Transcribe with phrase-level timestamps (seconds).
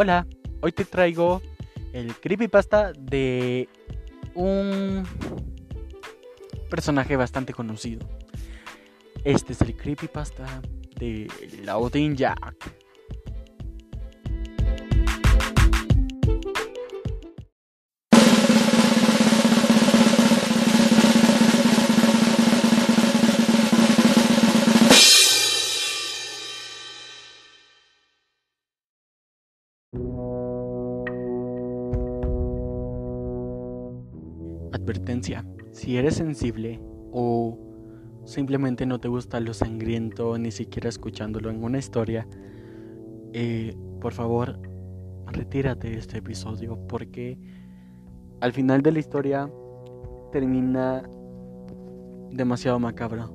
[0.00, 0.28] Hola,
[0.60, 1.42] hoy te traigo
[1.92, 3.68] el creepypasta de
[4.32, 5.04] un
[6.70, 8.08] personaje bastante conocido.
[9.24, 10.62] Este es el creepypasta
[10.94, 11.26] de
[11.64, 12.77] Laudin Jack.
[35.88, 36.78] Si eres sensible
[37.12, 37.56] o
[38.26, 42.28] simplemente no te gusta lo sangriento ni siquiera escuchándolo en una historia,
[43.32, 44.60] eh, por favor
[45.28, 47.38] retírate de este episodio porque
[48.42, 49.50] al final de la historia
[50.30, 51.08] termina
[52.32, 53.32] demasiado macabro.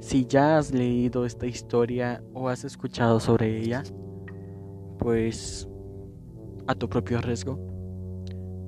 [0.00, 3.82] Si ya has leído esta historia o has escuchado sobre ella,
[4.98, 5.68] pues
[6.66, 7.58] a tu propio riesgo,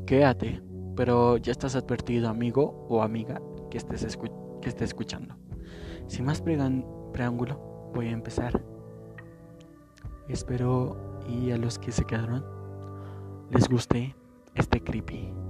[0.04, 0.60] quédate
[0.96, 4.18] pero ya estás advertido amigo o amiga que estés,
[4.62, 5.36] que escuchando.
[6.06, 6.40] Sin más
[7.12, 8.62] preámbulo, voy a empezar.
[10.28, 10.96] Espero
[11.28, 12.44] y a los que se quedaron
[13.50, 14.14] les guste
[14.54, 15.43] este creepy.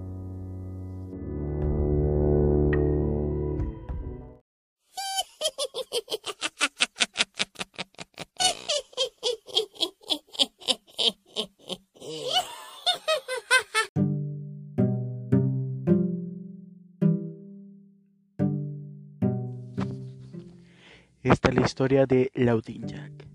[21.75, 23.27] Historia de Laudin Jack.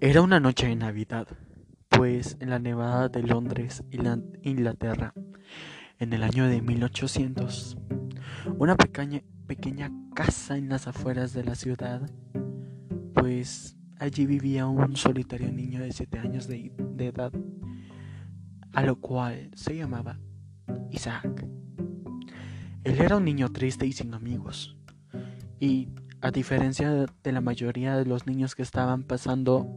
[0.00, 1.26] Era una noche de Navidad,
[1.88, 5.12] pues en la nevada de Londres, Inglaterra,
[5.98, 7.76] en el año de 1800,
[8.56, 12.08] una pequeña, pequeña casa en las afueras de la ciudad,
[13.14, 17.32] pues allí vivía un solitario niño de 7 años de, de edad,
[18.72, 20.20] a lo cual se llamaba
[20.92, 21.48] Isaac.
[22.84, 24.76] Él era un niño triste y sin amigos
[25.64, 25.88] y
[26.24, 26.90] a diferencia
[27.22, 29.68] de la mayoría de los niños que estaban pasando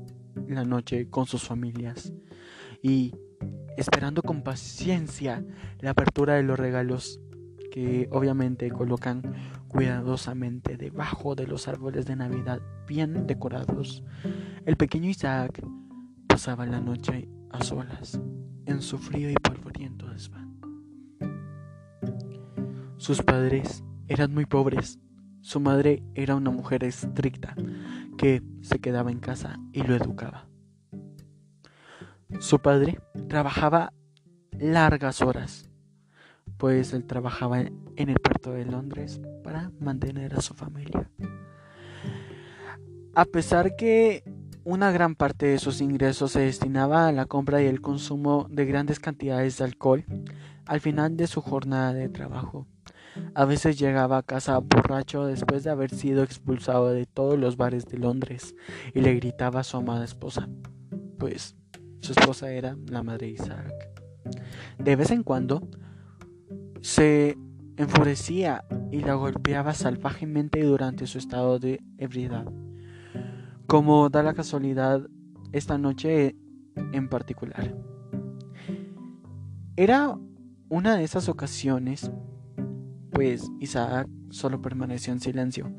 [0.47, 2.13] la noche con sus familias
[2.81, 3.13] y
[3.75, 5.43] esperando con paciencia
[5.81, 7.19] la apertura de los regalos
[7.69, 9.23] que obviamente colocan
[9.67, 14.05] cuidadosamente debajo de los árboles de Navidad bien decorados.
[14.65, 15.61] El pequeño Isaac
[16.27, 18.21] pasaba la noche a solas
[18.65, 20.57] en su frío y polvoriento desván.
[22.95, 24.97] Sus padres eran muy pobres
[25.47, 27.55] su madre era una mujer estricta
[28.17, 30.45] que se quedaba en casa y lo educaba.
[32.41, 32.99] Su padre
[33.29, 33.93] trabajaba
[34.51, 35.69] largas horas,
[36.57, 41.09] pues él trabajaba en el puerto de Londres para mantener a su familia.
[43.15, 44.25] A pesar que
[44.65, 48.65] una gran parte de sus ingresos se destinaba a la compra y el consumo de
[48.65, 50.03] grandes cantidades de alcohol,
[50.65, 52.67] al final de su jornada de trabajo,
[53.33, 57.85] a veces llegaba a casa borracho después de haber sido expulsado de todos los bares
[57.85, 58.55] de Londres
[58.93, 60.49] y le gritaba a su amada esposa,
[61.19, 61.55] pues
[62.01, 63.73] su esposa era la madre de Isaac.
[64.77, 65.67] De vez en cuando
[66.81, 67.37] se
[67.77, 72.45] enfurecía y la golpeaba salvajemente durante su estado de ebriedad.
[73.67, 75.07] Como da la casualidad
[75.51, 76.35] esta noche
[76.93, 77.75] en particular.
[79.75, 80.17] Era
[80.69, 82.11] una de esas ocasiones
[83.17, 85.73] pues Isaac solo permaneció en silencio,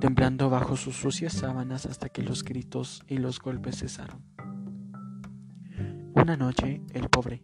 [0.00, 4.22] temblando bajo sus sucias sábanas hasta que los gritos y los golpes cesaron.
[6.14, 7.42] Una noche, el pobre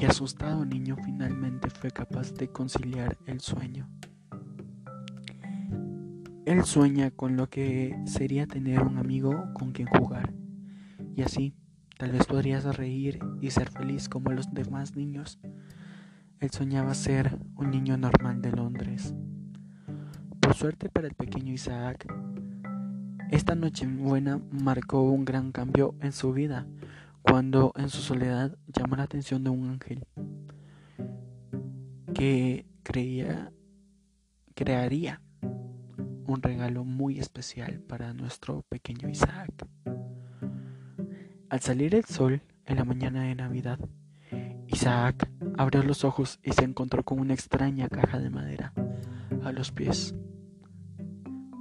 [0.00, 3.86] y asustado niño finalmente fue capaz de conciliar el sueño.
[6.46, 10.32] Él sueña con lo que sería tener un amigo con quien jugar,
[11.14, 11.54] y así
[11.98, 15.38] tal vez podrías reír y ser feliz como los demás niños.
[16.40, 19.12] Él soñaba ser un niño normal de Londres.
[20.40, 22.06] Por suerte para el pequeño Isaac,
[23.30, 26.66] esta noche buena marcó un gran cambio en su vida
[27.22, 30.06] cuando en su soledad llamó la atención de un ángel
[32.14, 33.52] que creía
[34.54, 35.20] crearía
[36.26, 39.66] un regalo muy especial para nuestro pequeño Isaac.
[41.48, 43.78] Al salir el sol en la mañana de Navidad,
[44.66, 48.72] Isaac abrió los ojos y se encontró con una extraña caja de madera
[49.42, 50.14] a los pies.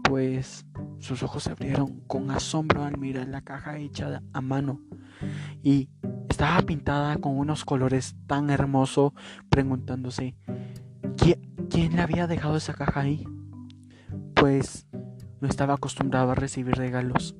[0.03, 0.65] Pues
[0.99, 4.81] sus ojos se abrieron con asombro al mirar la caja hecha a mano
[5.63, 5.89] y
[6.29, 9.13] estaba pintada con unos colores tan hermosos,
[9.49, 10.35] preguntándose
[11.17, 13.25] ¿quién, le había dejado esa caja ahí.
[14.35, 14.87] Pues
[15.41, 17.35] no estaba acostumbrado a recibir regalos,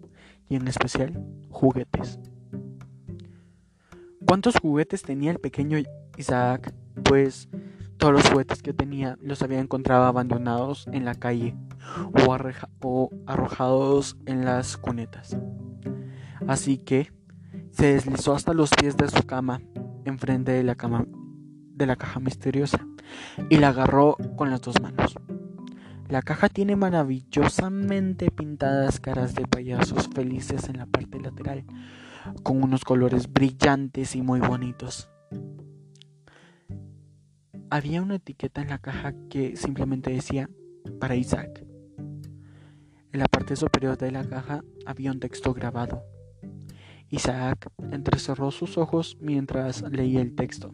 [0.50, 2.20] y en especial juguetes.
[4.26, 5.78] ¿Cuántos juguetes tenía el pequeño
[6.18, 6.74] Isaac?
[7.04, 7.50] Pues
[7.98, 11.56] todos los juguetes que tenía los había encontrado abandonados en la calle
[12.14, 12.34] o,
[13.26, 15.38] arrojados en las cunetas.
[16.48, 17.12] Así que
[17.72, 19.62] se deslizó hasta los pies de su cama,
[20.06, 21.06] enfrente de la, cama,
[21.74, 22.86] de la caja misteriosa,
[23.50, 25.16] y la agarró con las dos manos.
[26.10, 31.66] La caja tiene maravillosamente pintadas caras de payasos felices en la parte lateral,
[32.44, 35.10] con unos colores brillantes y muy bonitos.
[37.70, 40.50] Había una etiqueta en la caja que simplemente decía
[41.00, 41.66] para Isaac.
[43.12, 46.04] En la parte superior de la caja había un texto grabado.
[47.10, 50.74] Isaac entrecerró sus ojos mientras leía el texto.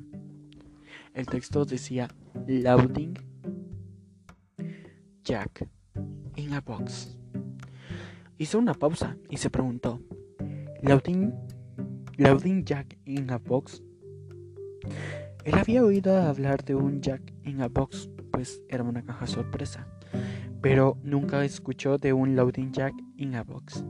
[1.14, 2.10] El texto decía
[2.48, 3.14] Loading
[5.24, 5.68] Jack
[6.36, 7.18] in a box.
[8.38, 10.00] Hizo una pausa y se preguntó
[10.84, 11.34] Loading,
[12.18, 13.82] loading Jack in a Box.
[15.44, 19.88] Él había oído hablar de un Jack in a Box, pues era una caja sorpresa,
[20.62, 23.84] pero nunca escuchó de un Loading Jack in a Box.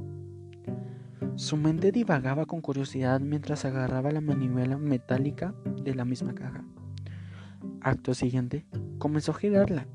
[1.36, 5.54] Su mente divagaba con curiosidad mientras agarraba la manivela metálica
[5.84, 6.64] de la misma caja.
[7.82, 8.66] Acto siguiente,
[8.98, 9.88] comenzó a girarla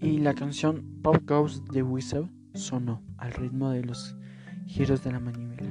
[0.00, 4.16] y la canción Pop Goes the Whistle sonó al ritmo de los
[4.66, 5.69] giros de la manivela.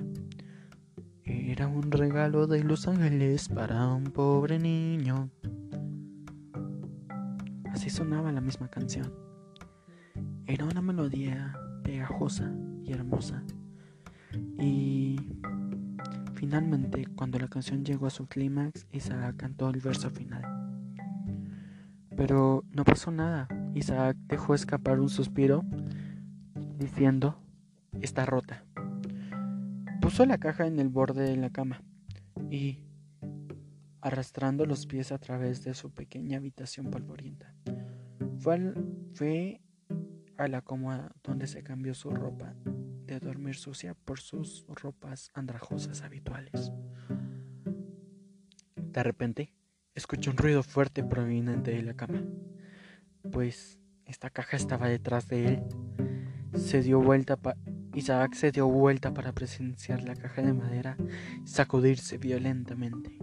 [1.59, 5.29] Era un regalo de los ángeles para un pobre niño.
[7.73, 9.13] Así sonaba la misma canción.
[10.45, 11.53] Era una melodía
[11.83, 12.49] pegajosa
[12.85, 13.43] y hermosa.
[14.57, 15.19] Y
[16.35, 20.43] finalmente, cuando la canción llegó a su clímax, Isaac cantó el verso final.
[22.15, 23.49] Pero no pasó nada.
[23.73, 25.65] Isaac dejó escapar un suspiro
[26.77, 27.37] diciendo,
[27.99, 28.63] está rota.
[30.09, 31.83] Puso la caja en el borde de la cama
[32.49, 32.79] y,
[34.01, 37.53] arrastrando los pies a través de su pequeña habitación polvorienta,
[38.39, 39.61] fue,
[40.35, 42.55] a la cómoda donde se cambió su ropa
[43.05, 46.71] de dormir sucia por sus ropas andrajosas habituales.
[48.77, 49.53] De repente,
[49.93, 52.23] escuchó un ruido fuerte proveniente de la cama,
[53.31, 55.63] pues esta caja estaba detrás de él.
[56.55, 57.37] Se dio vuelta
[57.93, 60.95] Isaac se dio vuelta para presenciar la caja de madera
[61.43, 63.17] sacudirse violentamente.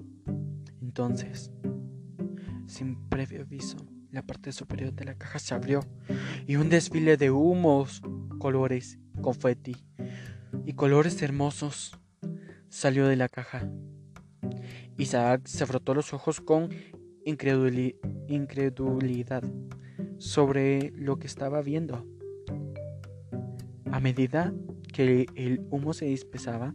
[0.83, 1.51] Entonces,
[2.67, 3.79] sin previo aviso,
[4.11, 5.81] la parte superior de la caja se abrió
[6.47, 8.03] y un desfile de humos,
[8.39, 9.77] colores, confeti
[10.65, 11.99] y colores hermosos
[12.69, 13.71] salió de la caja.
[14.99, 16.71] Isaac se frotó los ojos con
[17.25, 19.45] incredulidad
[20.19, 22.16] sobre lo que estaba viendo.
[23.93, 24.53] A medida
[24.93, 26.75] que el humo se dispersaba,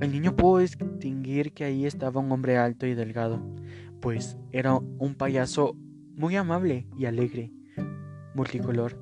[0.00, 3.42] el niño pudo distinguir que ahí estaba un hombre alto y delgado,
[4.00, 5.76] pues era un payaso
[6.14, 7.52] muy amable y alegre,
[8.34, 8.98] multicolor.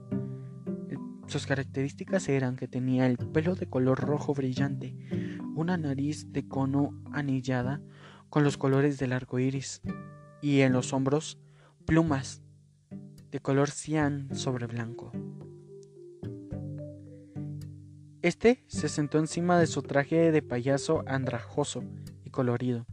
[1.27, 4.97] Sus características eran que tenía el pelo de color rojo brillante,
[5.55, 7.83] una nariz de cono anillada
[8.31, 9.83] con los colores del arco iris,
[10.41, 11.39] y en los hombros
[11.85, 12.43] plumas
[13.31, 15.13] de color cian sobre blanco.
[18.21, 21.85] Este se sentó encima de su traje de payaso andrajoso
[22.25, 22.85] y colorido.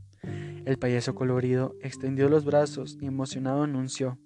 [0.65, 4.19] El payaso colorido extendió los brazos y emocionado anunció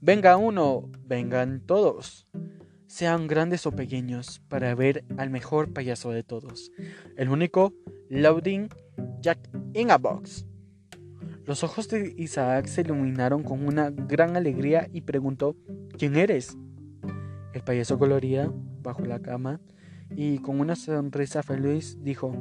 [0.00, 2.28] Venga uno, vengan todos,
[2.86, 6.70] sean grandes o pequeños, para ver al mejor payaso de todos,
[7.16, 7.72] el único
[8.08, 8.68] Loading
[9.20, 9.38] Jack
[9.74, 10.46] in a Box.
[11.44, 15.56] Los ojos de Isaac se iluminaron con una gran alegría y preguntó
[15.98, 16.56] ¿Quién eres?
[17.52, 19.60] El payaso colorido, bajo la cama,
[20.10, 22.32] y con una sonrisa feliz dijo,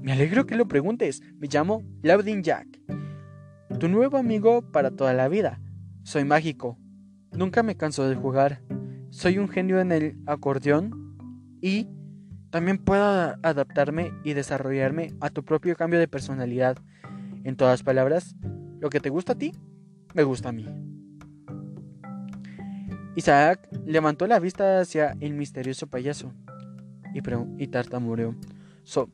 [0.00, 2.66] Me alegro que lo preguntes, me llamo Laudin Jack,
[3.78, 5.60] tu nuevo amigo para toda la vida.
[6.02, 6.78] Soy mágico,
[7.32, 8.62] nunca me canso de jugar,
[9.10, 11.16] soy un genio en el acordeón
[11.60, 11.88] y
[12.50, 13.04] también puedo
[13.42, 16.78] adaptarme y desarrollarme a tu propio cambio de personalidad.
[17.44, 18.34] En todas palabras,
[18.80, 19.52] lo que te gusta a ti,
[20.14, 20.66] me gusta a mí.
[23.16, 26.32] Isaac levantó la vista hacia el misterioso payaso
[27.14, 27.20] y,
[27.62, 28.36] y tartamureó.
[28.84, 29.10] So,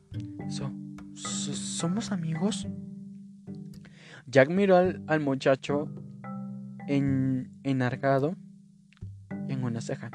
[0.49, 0.71] so,
[1.13, 2.67] ¿Somos amigos?
[4.25, 5.87] Jack miró al, muchacho
[6.87, 8.35] en, enargado
[9.47, 10.11] en una ceja.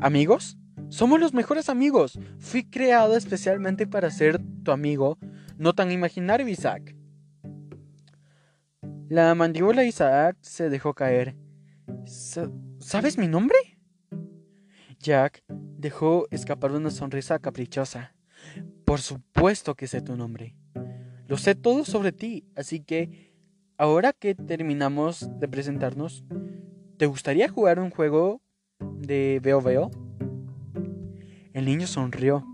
[0.00, 0.58] ¿Amigos?
[0.88, 2.18] Somos los mejores amigos.
[2.38, 5.18] Fui creado especialmente para ser tu amigo,
[5.56, 6.94] no tan imaginario, Isaac.
[9.08, 11.36] La mandíbula de Isaac se dejó caer.
[12.06, 13.56] ¿Sabes mi nombre?
[14.98, 18.14] Jack dejó escapar una sonrisa caprichosa.
[18.84, 20.56] Por supuesto que sé tu nombre.
[21.26, 23.34] Lo sé todo sobre ti, así que
[23.76, 26.24] ahora que terminamos de presentarnos,
[26.96, 28.42] ¿te gustaría jugar un juego
[28.80, 29.90] de Veo Veo?
[31.52, 32.44] El niño sonrió,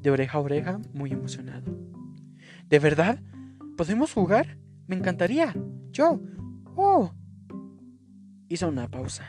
[0.00, 1.76] de oreja a oreja, muy emocionado.
[2.68, 3.22] ¿De verdad?
[3.76, 4.58] ¿Podemos jugar?
[4.86, 5.54] Me encantaría.
[5.90, 6.20] Yo.
[6.76, 7.12] Oh.
[8.50, 9.24] Hizo una pausa.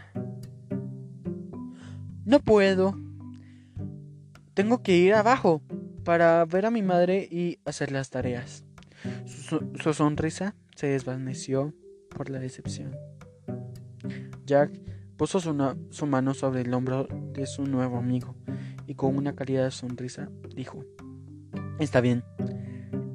[2.25, 2.95] No puedo.
[4.55, 5.61] Tengo que ir abajo
[6.03, 8.65] para ver a mi madre y hacer las tareas.
[9.25, 11.71] Su, sonrisa se desvaneció
[12.09, 12.97] por la decepción.
[14.47, 14.71] Jack
[15.17, 18.35] puso su, mano sobre el hombro de su nuevo amigo
[18.87, 20.83] y con una cálida sonrisa dijo,
[21.77, 22.23] Está bien,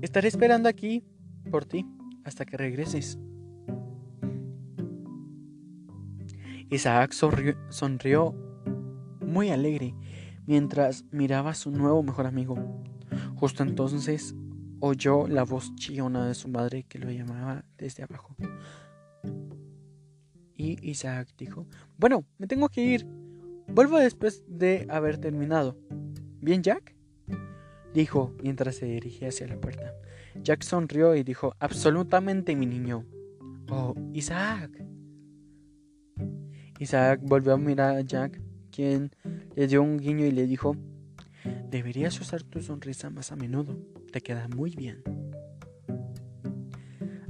[0.02, 1.04] estaré esperando aquí
[1.50, 1.84] por ti
[2.22, 3.18] hasta que regreses.
[6.70, 8.34] Isaac sonrió
[9.20, 9.94] muy alegre
[10.46, 12.56] mientras miraba a su nuevo mejor amigo.
[13.36, 14.34] Justo entonces
[14.80, 18.34] oyó la voz chillona de su madre que lo llamaba desde abajo.
[20.54, 21.66] Y Isaac dijo,
[21.98, 23.06] bueno, me tengo que ir.
[23.68, 25.76] Vuelvo después de haber terminado.
[26.40, 26.94] ¿Bien, Jack?
[27.92, 29.92] Dijo mientras se dirigía hacia la puerta.
[30.42, 33.04] Jack sonrió y dijo, absolutamente mi niño.
[33.70, 34.70] Oh, Isaac.
[36.78, 38.40] Isaac volvió a mirar a Jack,
[38.70, 39.10] quien
[39.54, 40.76] le dio un guiño y le dijo,
[41.70, 43.78] deberías usar tu sonrisa más a menudo,
[44.12, 45.02] te queda muy bien.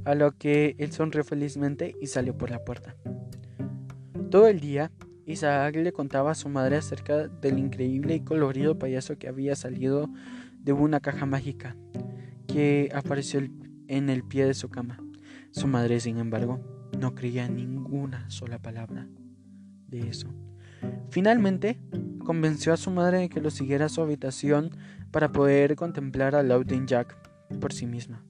[0.03, 2.95] A lo que él sonrió felizmente y salió por la puerta.
[4.29, 4.91] Todo el día,
[5.25, 10.09] Isaac le contaba a su madre acerca del increíble y colorido payaso que había salido
[10.59, 11.77] de una caja mágica
[12.47, 13.41] que apareció
[13.87, 14.99] en el pie de su cama.
[15.51, 16.59] Su madre, sin embargo,
[16.99, 19.07] no creía ninguna sola palabra
[19.87, 20.27] de eso.
[21.09, 21.79] Finalmente,
[22.23, 24.71] convenció a su madre de que lo siguiera a su habitación
[25.11, 27.15] para poder contemplar a Loudon Jack
[27.59, 28.23] por sí misma.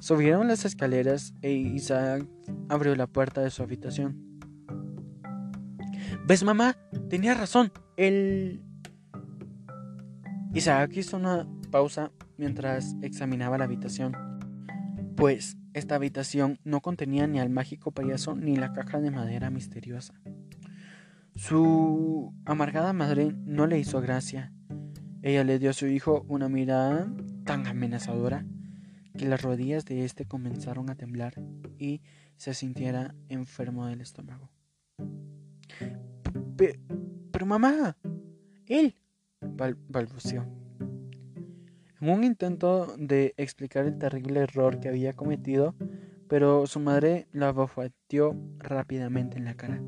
[0.00, 2.26] Subieron las escaleras e Isaac
[2.68, 4.16] abrió la puerta de su habitación.
[6.26, 6.76] ¿Ves, mamá?
[7.08, 7.70] Tenía razón.
[7.96, 8.62] El...
[10.54, 14.16] Isaac hizo una pausa mientras examinaba la habitación.
[15.16, 20.20] Pues esta habitación no contenía ni al mágico payaso ni la caja de madera misteriosa.
[21.34, 24.52] Su amargada madre no le hizo gracia.
[25.22, 27.12] Ella le dio a su hijo una mirada
[27.44, 28.44] tan amenazadora
[29.16, 31.34] que las rodillas de éste comenzaron a temblar
[31.78, 32.02] y
[32.36, 34.50] se sintiera enfermo del estómago.
[36.56, 37.96] Pero mamá,
[38.66, 38.94] él,
[39.40, 40.59] balbuceó.
[42.00, 45.74] En un intento de explicar el terrible error que había cometido,
[46.28, 49.82] pero su madre la abofeteó rápidamente en la cara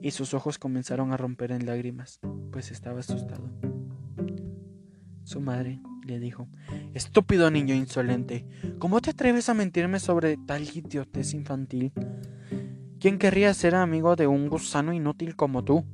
[0.00, 2.20] y sus ojos comenzaron a romper en lágrimas,
[2.52, 3.50] pues estaba asustado.
[5.24, 6.48] Su madre le dijo,
[6.94, 8.46] Estúpido niño insolente,
[8.78, 11.92] ¿cómo te atreves a mentirme sobre tal idiotez infantil?
[13.00, 15.84] ¿Quién querría ser amigo de un gusano inútil como tú?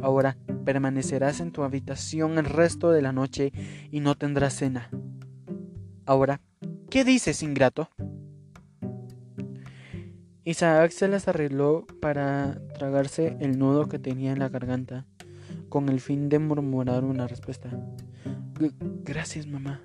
[0.00, 3.52] Ahora permanecerás en tu habitación el resto de la noche
[3.90, 4.90] y no tendrás cena.
[6.06, 6.40] Ahora,
[6.90, 7.88] ¿qué dices, ingrato?
[10.44, 15.06] Isaac se las arregló para tragarse el nudo que tenía en la garganta,
[15.68, 17.70] con el fin de murmurar una respuesta.
[19.04, 19.80] Gracias, mamá.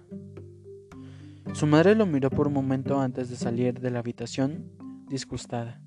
[1.53, 4.71] Su madre lo miró por un momento antes de salir de la habitación,
[5.07, 5.79] disgustada.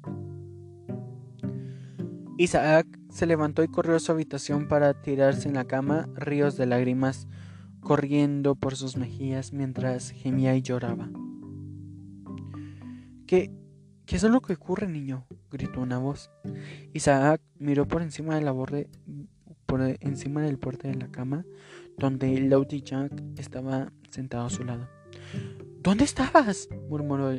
[2.39, 6.67] Isaac se levantó y corrió a su habitación para tirarse en la cama, ríos de
[6.67, 7.29] lágrimas
[7.81, 11.09] corriendo por sus mejillas mientras gemía y lloraba.
[13.27, 13.51] ¿Qué,
[14.07, 15.27] qué es lo que ocurre, niño?
[15.51, 16.31] gritó una voz.
[16.93, 18.89] Isaac miró por encima de la borde,
[19.67, 21.45] por encima del puerto de la cama,
[21.99, 24.89] donde Lauti Jack estaba sentado a su lado.
[25.83, 26.69] ¿Dónde estabas?
[26.89, 27.39] murmuró.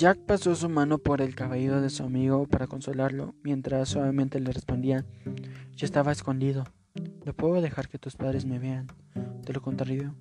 [0.00, 4.50] Jack pasó su mano por el cabello de su amigo para consolarlo, mientras suavemente le
[4.50, 5.04] respondía,
[5.76, 6.64] Yo estaba escondido.
[7.26, 8.86] No puedo dejar que tus padres me vean.
[9.44, 10.14] De lo contrario,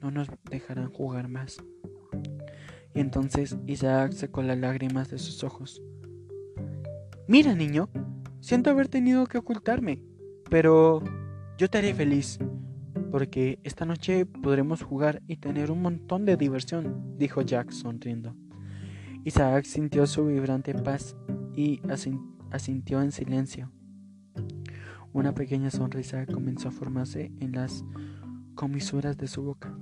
[0.00, 1.58] no nos dejarán jugar más.
[2.94, 5.82] Y entonces Isaac secó las lágrimas de sus ojos.
[7.28, 7.90] Mira, niño,
[8.40, 10.00] siento haber tenido que ocultarme,
[10.48, 11.02] pero
[11.58, 12.38] yo te haré feliz,
[13.10, 18.34] porque esta noche podremos jugar y tener un montón de diversión, dijo Jack sonriendo.
[19.26, 21.16] Isaac sintió su vibrante paz
[21.52, 21.80] y
[22.52, 23.72] asintió en silencio.
[25.12, 27.84] Una pequeña sonrisa comenzó a formarse en las
[28.54, 29.76] comisuras de su boca.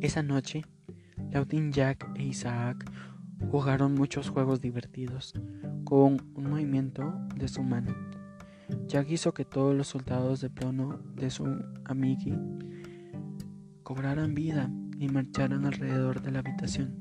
[0.00, 0.64] Esa noche,
[1.30, 2.90] Laudin Jack e Isaac
[3.50, 5.34] jugaron muchos juegos divertidos
[5.84, 7.94] con un movimiento de su mano
[8.86, 11.44] Jack hizo que todos los soldados de plomo de su
[11.84, 12.34] amigui
[13.82, 16.99] cobraran vida y marcharan alrededor de la habitación.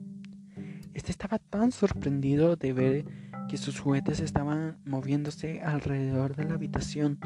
[1.00, 3.06] Este estaba tan sorprendido de ver
[3.48, 7.18] que sus juguetes estaban moviéndose alrededor de la habitación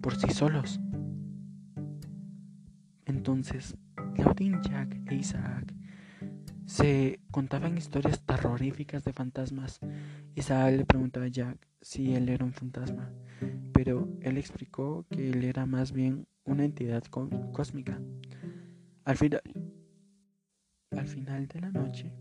[0.00, 0.80] por sí solos.
[3.06, 3.76] Entonces,
[4.16, 5.72] Claudine, Jack e Isaac
[6.66, 9.78] se contaban historias terroríficas de fantasmas.
[10.34, 13.12] Isaac le preguntaba a Jack si él era un fantasma,
[13.72, 17.96] pero él explicó que él era más bien una entidad cósmica.
[19.04, 19.42] Al final,
[20.90, 22.12] al final de la noche,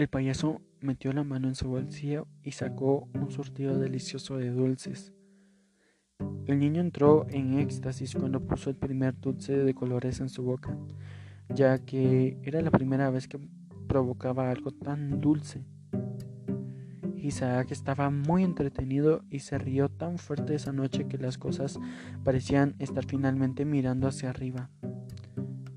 [0.00, 5.12] el payaso metió la mano en su bolsillo y sacó un surtido delicioso de dulces.
[6.46, 10.74] El niño entró en éxtasis cuando puso el primer dulce de colores en su boca,
[11.50, 13.38] ya que era la primera vez que
[13.88, 15.66] provocaba algo tan dulce.
[17.16, 21.78] Isaac estaba muy entretenido y se rió tan fuerte esa noche que las cosas
[22.24, 24.70] parecían estar finalmente mirando hacia arriba.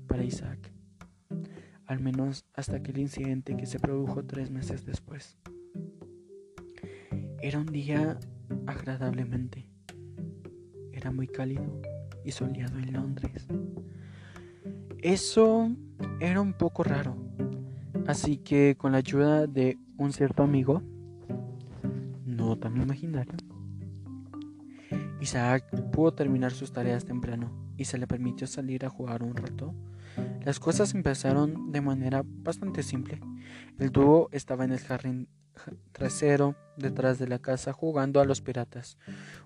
[0.08, 0.73] Para Isaac.
[1.86, 5.38] Al menos hasta aquel incidente que se produjo tres meses después.
[7.40, 8.18] Era un día
[8.66, 9.68] agradablemente.
[10.92, 11.80] Era muy cálido
[12.24, 13.46] y soleado en Londres.
[15.02, 15.70] Eso
[16.20, 17.16] era un poco raro.
[18.06, 20.82] Así que con la ayuda de un cierto amigo,
[22.56, 23.34] tan imaginario.
[25.20, 29.74] Isaac pudo terminar sus tareas temprano y se le permitió salir a jugar un rato.
[30.44, 33.18] Las cosas empezaron de manera bastante simple.
[33.78, 35.28] El dúo estaba en el jardín
[35.92, 38.98] trasero detrás de la casa jugando a los piratas,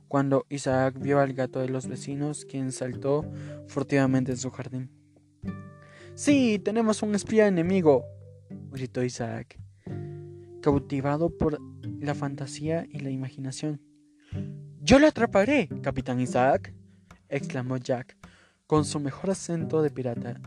[0.09, 3.25] cuando Isaac vio al gato de los vecinos, quien saltó
[3.69, 4.91] furtivamente en su jardín.
[6.15, 8.05] Sí, tenemos un espía enemigo,
[8.73, 9.61] gritó Isaac,
[10.63, 11.61] cautivado por
[12.01, 13.81] la fantasía y la imaginación.
[14.81, 16.75] Yo lo atraparé, capitán Isaac,
[17.29, 18.17] exclamó Jack,
[18.67, 20.41] con su mejor acento de pirata,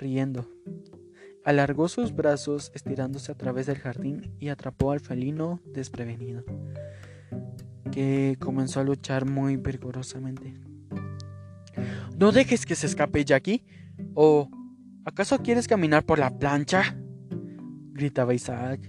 [0.00, 0.48] riendo.
[1.44, 6.44] Alargó sus brazos estirándose a través del jardín y atrapó al felino desprevenido,
[7.92, 10.54] que comenzó a luchar muy vigorosamente.
[12.18, 13.64] No dejes que se escape Jackie.
[14.14, 14.50] ¿O
[15.04, 16.96] acaso quieres caminar por la plancha?
[17.92, 18.80] gritaba Isaac.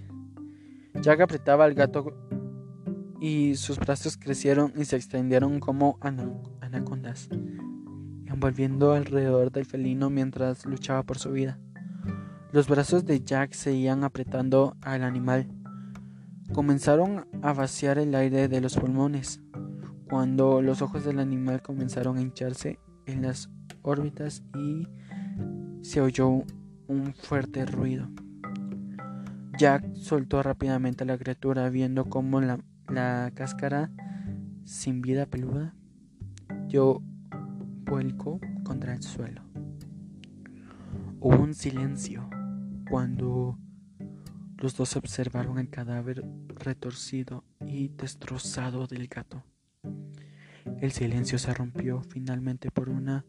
[1.00, 2.14] Jack apretaba al gato
[3.20, 5.98] y sus brazos crecieron y se extendieron como
[6.60, 7.28] anacondas,
[8.32, 11.58] envolviendo alrededor del felino mientras luchaba por su vida.
[12.52, 15.48] Los brazos de Jack seguían apretando al animal.
[16.52, 19.40] Comenzaron a vaciar el aire de los pulmones,
[20.08, 23.48] cuando los ojos del animal comenzaron a hincharse en las
[23.82, 24.86] órbitas y
[25.82, 26.42] se oyó
[26.88, 28.08] un fuerte ruido.
[29.58, 33.90] Jack soltó rápidamente a la criatura viendo cómo la, la cáscara
[34.64, 35.74] sin vida peluda
[36.68, 37.02] dio
[37.92, 39.42] vuelco contra el suelo.
[41.20, 42.26] Hubo un silencio
[42.88, 43.58] cuando
[44.56, 49.44] los dos observaron el cadáver retorcido y destrozado del gato.
[50.80, 53.26] El silencio se rompió finalmente por una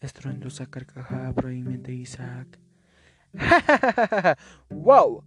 [0.00, 2.58] estruendosa carcajada proveniente de Isaac.
[4.70, 5.22] ¡Wow!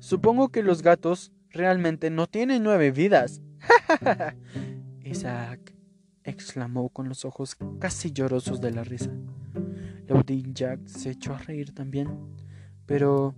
[0.00, 3.40] Supongo que los gatos realmente no tienen nueve vidas.
[5.04, 5.73] Isaac
[6.24, 9.10] exclamó con los ojos casi llorosos de la risa.
[10.08, 12.08] Laudin Jack se echó a reír también,
[12.86, 13.36] pero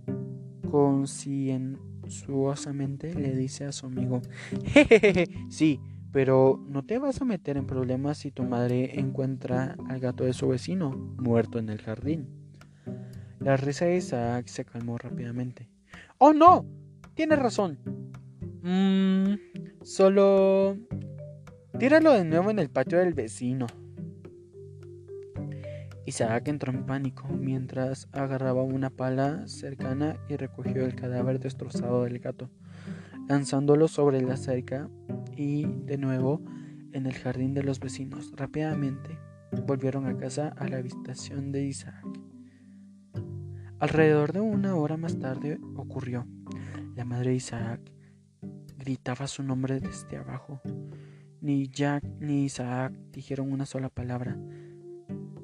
[0.69, 4.23] concienzuosamente le dice a su amigo,
[4.65, 5.79] jejeje, sí,
[6.11, 10.33] pero no te vas a meter en problemas si tu madre encuentra al gato de
[10.33, 12.27] su vecino muerto en el jardín.
[13.39, 15.69] La risa de Isaac se calmó rápidamente.
[16.17, 16.65] ¡Oh, no!
[17.13, 17.77] Tienes razón.
[18.63, 19.35] Mmm.
[19.83, 20.75] Solo...
[21.79, 23.67] Tíralo de nuevo en el patio del vecino.
[26.07, 32.17] Isaac entró en pánico mientras agarraba una pala cercana y recogió el cadáver destrozado del
[32.17, 32.49] gato,
[33.29, 34.89] lanzándolo sobre la cerca
[35.35, 36.41] y de nuevo
[36.93, 38.33] en el jardín de los vecinos.
[38.35, 39.19] Rápidamente
[39.67, 42.03] volvieron a casa a la habitación de Isaac.
[43.77, 46.25] Alrededor de una hora más tarde ocurrió.
[46.95, 47.81] La madre de Isaac
[48.79, 50.59] gritaba su nombre desde abajo.
[51.39, 54.37] Ni Jack ni Isaac dijeron una sola palabra.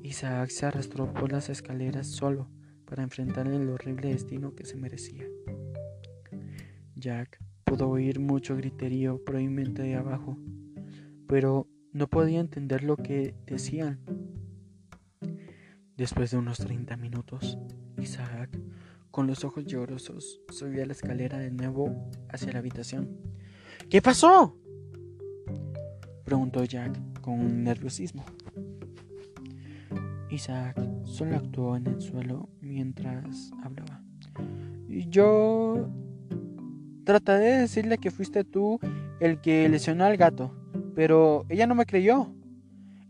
[0.02, 2.50] Isaac se arrastró por las escaleras solo
[2.86, 5.26] para enfrentar el horrible destino que se merecía.
[6.96, 10.38] Jack pudo oír mucho griterío proveniente de abajo,
[11.28, 14.00] pero no podía entender lo que decían.
[15.96, 17.60] Después de unos 30 minutos,
[18.00, 18.60] Isaac,
[19.12, 23.16] con los ojos llorosos, subió a la escalera de nuevo hacia la habitación.
[23.90, 24.58] ¿Qué pasó?
[26.24, 28.24] Preguntó Jack con nerviosismo.
[30.30, 34.02] Isaac solo actuó en el suelo mientras hablaba.
[34.88, 35.90] Yo
[37.04, 38.80] trataré de decirle que fuiste tú
[39.20, 40.56] el que lesionó al gato,
[40.96, 42.34] pero ella no me creyó.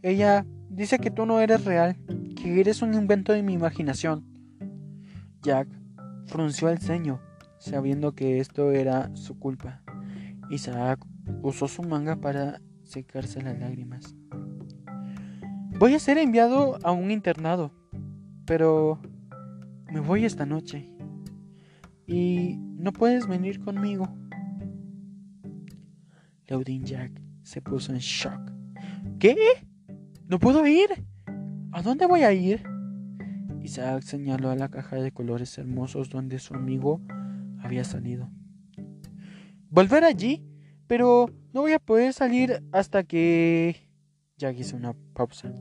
[0.02, 1.96] Ella dice que tú no eres real,
[2.36, 4.26] que eres un invento de mi imaginación.
[5.42, 5.68] Jack
[6.26, 7.22] frunció el ceño,
[7.60, 9.82] sabiendo que esto era su culpa.
[10.50, 11.00] Isaac
[11.42, 14.16] usó su manga para secarse las lágrimas.
[15.80, 17.72] Voy a ser enviado a un internado,
[18.46, 19.02] pero
[19.92, 20.90] me voy esta noche.
[22.06, 24.08] Y no puedes venir conmigo.
[26.48, 28.52] Laudin Jack se puso en shock.
[29.20, 29.36] ¿Qué?
[30.28, 30.90] ¿No puedo ir?
[31.72, 32.64] ¿A dónde voy a ir?
[33.62, 37.02] Isaac señaló a la caja de colores hermosos donde su amigo
[37.60, 38.30] había salido.
[39.70, 40.46] Volver allí,
[40.88, 43.90] pero no voy a poder salir hasta que...
[44.38, 45.54] Jack hizo una pausa.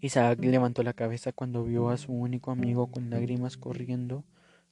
[0.00, 4.24] Isaac levantó la cabeza cuando vio a su único amigo con lágrimas corriendo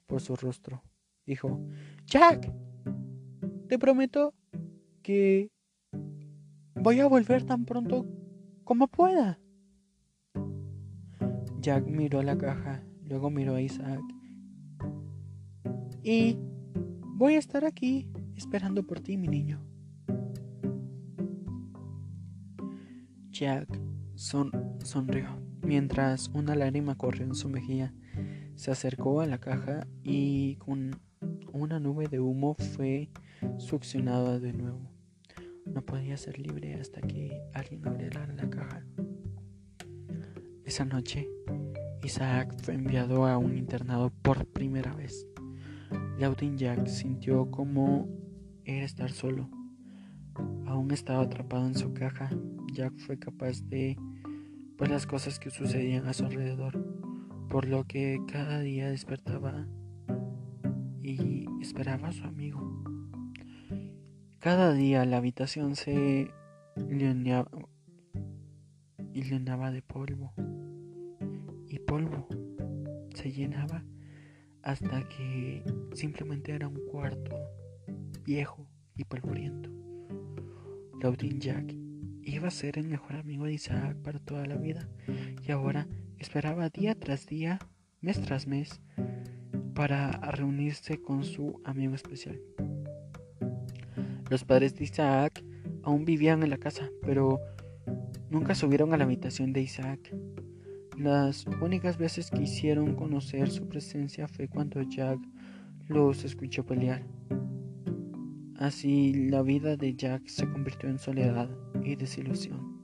[0.06, 0.82] por su rostro.
[1.24, 1.60] Dijo,
[2.06, 2.52] Jack,
[3.68, 4.34] te prometo
[5.02, 5.50] que
[6.74, 8.06] voy a volver tan pronto
[8.64, 9.38] como pueda.
[11.60, 14.02] Jack miró la caja, luego miró a Isaac.
[16.02, 16.36] Y
[17.14, 19.60] voy a estar aquí esperando por ti, mi niño.
[23.30, 23.80] Jack
[24.16, 27.94] sonrió mientras una lágrima corrió en su mejilla.
[28.54, 31.00] Se acercó a la caja y con
[31.52, 33.10] una nube de humo fue
[33.58, 34.90] succionada de nuevo.
[35.66, 38.84] No podía ser libre hasta que alguien abriera la caja.
[40.64, 41.28] Esa noche,
[42.02, 45.26] Isaac fue enviado a un internado por primera vez.
[46.18, 48.08] Laudin Jack sintió como
[48.64, 49.48] era estar solo.
[50.66, 52.30] Aún estaba atrapado en su caja.
[52.72, 53.96] Jack fue capaz de
[54.78, 56.84] ver las cosas que sucedían a su alrededor,
[57.48, 59.66] por lo que cada día despertaba
[61.02, 62.82] y esperaba a su amigo.
[64.38, 66.30] Cada día la habitación se
[66.88, 67.50] llenaba,
[69.12, 70.32] y llenaba de polvo
[71.68, 72.26] y polvo
[73.14, 73.84] se llenaba
[74.62, 75.62] hasta que
[75.94, 77.36] simplemente era un cuarto
[78.24, 79.70] viejo y polvoriento.
[81.00, 81.74] Laudin Jack
[82.22, 84.88] iba a ser el mejor amigo de Isaac para toda la vida
[85.46, 87.58] y ahora esperaba día tras día,
[88.00, 88.80] mes tras mes,
[89.74, 92.40] para reunirse con su amigo especial.
[94.30, 95.44] Los padres de Isaac
[95.82, 97.40] aún vivían en la casa, pero
[98.30, 100.14] nunca subieron a la habitación de Isaac.
[100.96, 105.18] Las únicas veces que hicieron conocer su presencia fue cuando Jack
[105.88, 107.02] los escuchó pelear.
[108.62, 111.50] Así la vida de Jack se convirtió en soledad
[111.82, 112.80] y desilusión.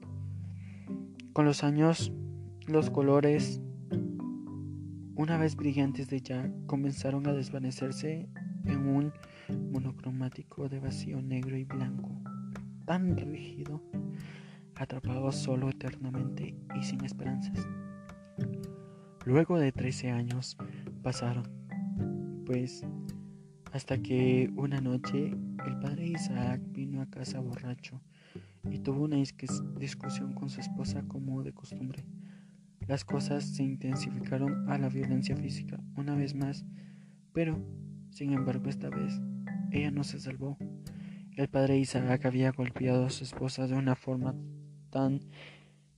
[1.31, 2.11] Con los años,
[2.67, 3.61] los colores,
[5.15, 8.27] una vez brillantes de Jack, comenzaron a desvanecerse
[8.65, 9.13] en un
[9.71, 12.09] monocromático de vacío negro y blanco,
[12.83, 13.81] tan rígido,
[14.75, 17.65] atrapado solo eternamente y sin esperanzas.
[19.25, 20.57] Luego de 13 años
[21.01, 21.45] pasaron,
[22.45, 22.83] pues
[23.71, 25.27] hasta que una noche
[25.65, 28.01] el padre Isaac vino a casa borracho
[28.69, 32.05] y tuvo una discusión con su esposa como de costumbre.
[32.87, 36.65] Las cosas se intensificaron a la violencia física una vez más,
[37.33, 37.63] pero,
[38.09, 39.13] sin embargo, esta vez
[39.71, 40.57] ella no se salvó.
[41.35, 44.35] El padre Isaac había golpeado a su esposa de una forma
[44.89, 45.19] tan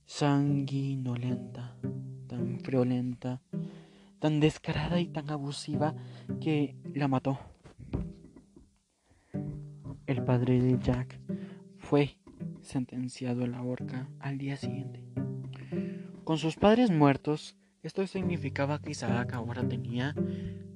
[0.04, 1.76] sanguinolenta,
[2.28, 3.40] tan friolenta,
[4.18, 5.94] tan descarada y tan abusiva
[6.40, 7.51] que la mató.
[10.06, 11.20] El padre de Jack
[11.78, 12.18] fue
[12.60, 15.04] sentenciado a la horca al día siguiente.
[16.24, 20.14] Con sus padres muertos, esto significaba que Isaac ahora tenía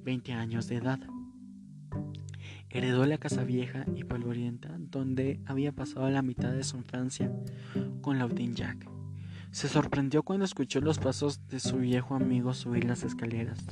[0.03, 0.99] 20 años de edad.
[2.69, 7.31] Heredó la casa vieja y polvorienta donde había pasado la mitad de su infancia
[8.01, 8.89] con Laudin Jack.
[9.51, 13.65] Se sorprendió cuando escuchó los pasos de su viejo amigo subir las escaleras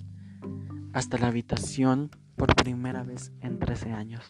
[0.96, 4.30] hasta la habitación por primera vez en 13 años.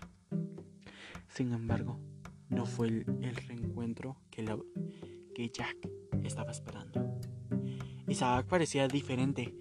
[1.36, 2.00] Sin embargo,
[2.48, 4.46] no fue el, reencuentro que,
[5.36, 5.76] que Jack
[6.24, 7.20] estaba esperando.
[8.08, 9.54] Isaac parecía diferente.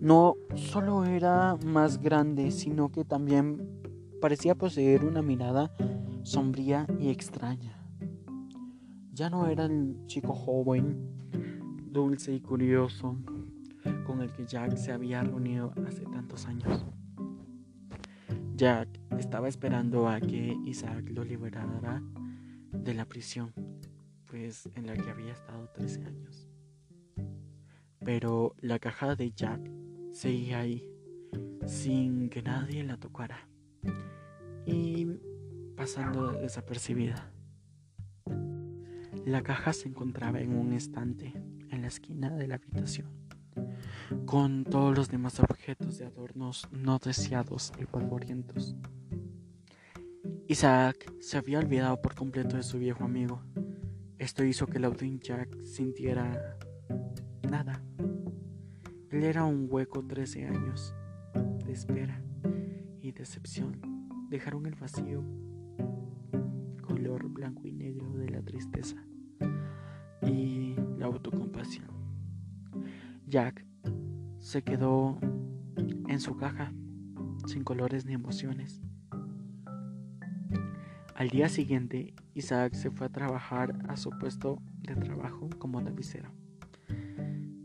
[0.00, 3.82] No solo era más grande, sino que también
[4.22, 5.70] parecía poseer una mirada
[6.22, 7.76] sombría y extraña.
[9.12, 11.12] Ya no era el chico joven,
[11.92, 13.18] dulce y curioso
[14.06, 16.86] con el que Jack se había reunido hace tantos años.
[18.58, 22.02] Jack estaba esperando a que Isaac lo liberara
[22.72, 23.54] de la prisión,
[24.26, 26.48] pues en la que había estado 13 años.
[28.04, 29.60] Pero la caja de Jack
[30.10, 30.90] seguía ahí,
[31.66, 33.48] sin que nadie la tocara,
[34.66, 35.06] y
[35.76, 37.32] pasando desapercibida.
[39.24, 41.32] La caja se encontraba en un estante
[41.70, 43.17] en la esquina de la habitación,
[44.26, 48.76] con todos los demás objetos de adornos no deseados y polvorientos.
[50.46, 53.42] Isaac se había olvidado por completo de su viejo amigo.
[54.18, 56.56] Esto hizo que Laudin Jack sintiera
[57.48, 57.82] nada.
[59.10, 60.94] Él era un hueco 13 años
[61.64, 62.22] de espera
[63.00, 63.80] y decepción.
[64.30, 65.22] Dejaron el vacío,
[66.82, 68.96] color blanco y negro de la tristeza
[70.22, 71.97] y la autocompasión.
[73.28, 73.66] Jack
[74.38, 75.18] se quedó
[76.08, 76.72] en su caja,
[77.46, 78.80] sin colores ni emociones.
[81.14, 86.30] Al día siguiente, Isaac se fue a trabajar a su puesto de trabajo como tapicero,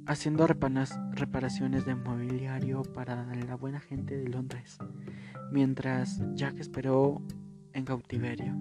[0.06, 4.80] haciendo reparaciones de mobiliario para la buena gente de Londres,
[5.52, 7.22] mientras Jack esperó
[7.72, 8.54] en cautiverio.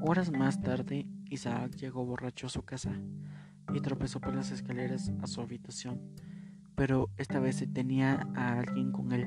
[0.00, 2.98] Horas más tarde, Isaac llegó borracho a su casa
[3.74, 6.00] y tropezó por las escaleras a su habitación,
[6.74, 9.26] pero esta vez tenía a alguien con él.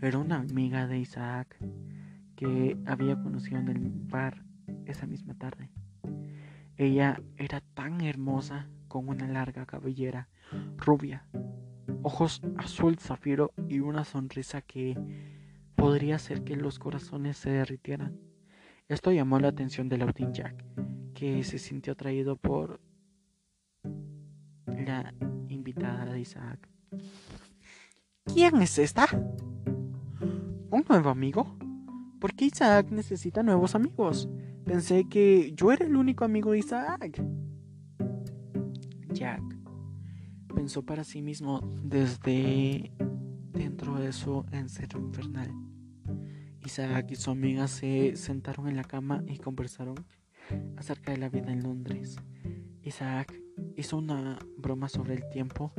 [0.00, 1.56] Era una amiga de Isaac
[2.36, 4.44] que había conocido en el bar
[4.86, 5.70] esa misma tarde.
[6.76, 10.28] Ella era tan hermosa con una larga cabellera
[10.78, 11.26] rubia,
[12.02, 14.96] ojos azul zafiro y una sonrisa que
[15.76, 18.18] podría hacer que los corazones se derritieran.
[18.88, 20.64] Esto llamó la atención de Lautin Jack,
[21.14, 22.80] que se sintió atraído por
[24.80, 25.14] la
[25.48, 26.68] invitada de Isaac.
[28.24, 29.06] ¿Quién es esta?
[30.70, 31.56] ¿Un nuevo amigo?
[32.20, 34.28] ¿Por qué Isaac necesita nuevos amigos?
[34.64, 37.22] Pensé que yo era el único amigo de Isaac.
[39.12, 39.42] Jack
[40.54, 42.92] pensó para sí mismo desde
[43.52, 45.50] dentro de su encerro infernal.
[46.64, 49.96] Isaac y su amiga se sentaron en la cama y conversaron
[50.76, 52.16] acerca de la vida en Londres.
[52.82, 53.32] Isaac
[53.76, 55.72] hizo una broma sobre el tiempo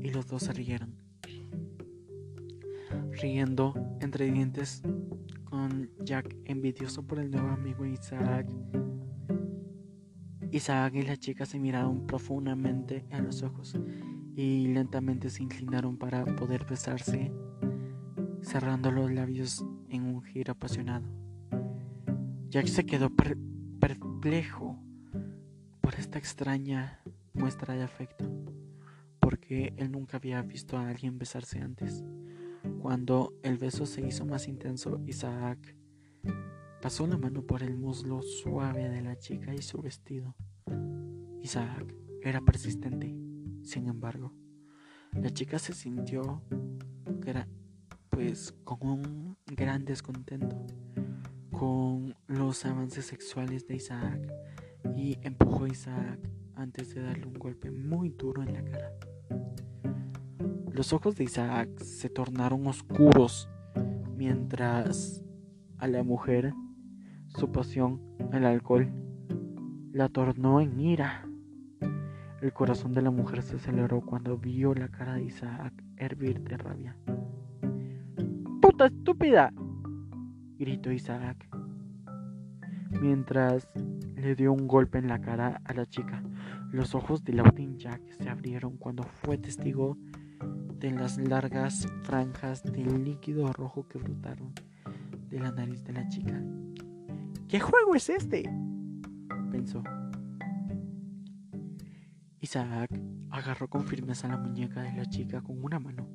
[0.00, 0.94] y los dos se rieron.
[3.10, 4.82] Riendo entre dientes,
[5.44, 8.48] con Jack envidioso por el nuevo amigo Isaac.
[10.50, 13.78] Isaac y la chica se miraron profundamente a los ojos
[14.34, 17.32] y lentamente se inclinaron para poder besarse,
[18.40, 21.06] cerrando los labios en un giro apasionado.
[22.48, 23.10] Jack se quedó
[23.78, 24.78] perplejo
[25.80, 27.01] por esta extraña
[27.42, 28.24] muestra de afecto,
[29.18, 32.04] porque él nunca había visto a alguien besarse antes.
[32.78, 35.74] Cuando el beso se hizo más intenso, Isaac
[36.80, 40.36] pasó la mano por el muslo suave de la chica y su vestido.
[41.42, 43.12] Isaac era persistente,
[43.64, 44.32] sin embargo.
[45.10, 46.44] La chica se sintió
[48.08, 50.64] pues con un gran descontento
[51.50, 54.32] con los avances sexuales de Isaac
[54.94, 56.31] y empujó a Isaac
[56.62, 58.92] antes de darle un golpe muy duro en la cara.
[60.72, 63.48] Los ojos de Isaac se tornaron oscuros
[64.16, 65.24] mientras
[65.78, 66.54] a la mujer
[67.36, 68.00] su pasión,
[68.32, 68.92] el alcohol,
[69.92, 71.26] la tornó en ira.
[72.40, 76.56] El corazón de la mujer se aceleró cuando vio la cara de Isaac hervir de
[76.56, 76.96] rabia.
[78.60, 79.52] ¡Puta estúpida!
[80.58, 81.48] gritó Isaac
[83.00, 83.68] mientras
[84.14, 86.22] le dio un golpe en la cara a la chica.
[86.72, 89.98] Los ojos de Laudin Jack se abrieron cuando fue testigo
[90.80, 94.54] de las largas franjas de líquido rojo que brotaron
[95.28, 96.42] de la nariz de la chica.
[97.46, 98.44] ¿Qué juego es este?
[99.50, 99.84] pensó.
[102.40, 102.90] Isaac
[103.28, 106.08] agarró con firmeza la muñeca de la chica con una mano,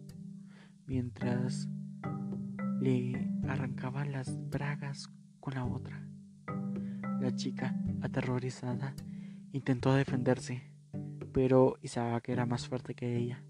[0.87, 1.69] mientras
[2.81, 5.07] le arrancaba las bragas
[5.39, 6.03] con la otra.
[7.21, 8.95] La chica, aterrorizada,
[9.57, 10.63] intentó defenderse,
[11.33, 13.43] pero Isaac era más fuerte que ella.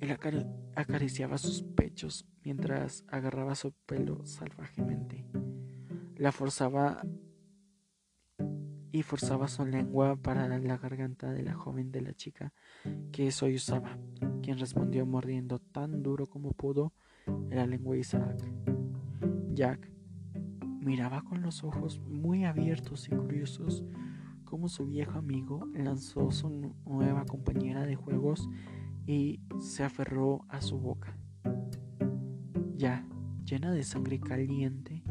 [0.00, 0.16] Él
[0.76, 5.26] acariciaba sus pechos mientras agarraba su pelo salvajemente.
[6.16, 7.02] La forzaba
[8.92, 12.52] y forzaba su lengua para la garganta de la joven de la chica
[13.10, 13.98] que sollozaba,
[14.40, 16.92] quien respondió mordiendo tan duro como pudo
[17.50, 18.38] la lengua de Isaac.
[19.52, 19.90] Jack
[20.80, 23.82] miraba con los ojos muy abiertos y curiosos
[24.54, 26.48] como su viejo amigo lanzó su
[26.86, 28.48] nueva compañera de juegos
[29.04, 31.18] y se aferró a su boca.
[32.76, 33.04] Ya,
[33.44, 35.02] llena de sangre caliente,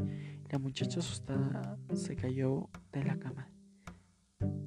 [0.50, 3.50] La muchacha asustada se cayó de la cama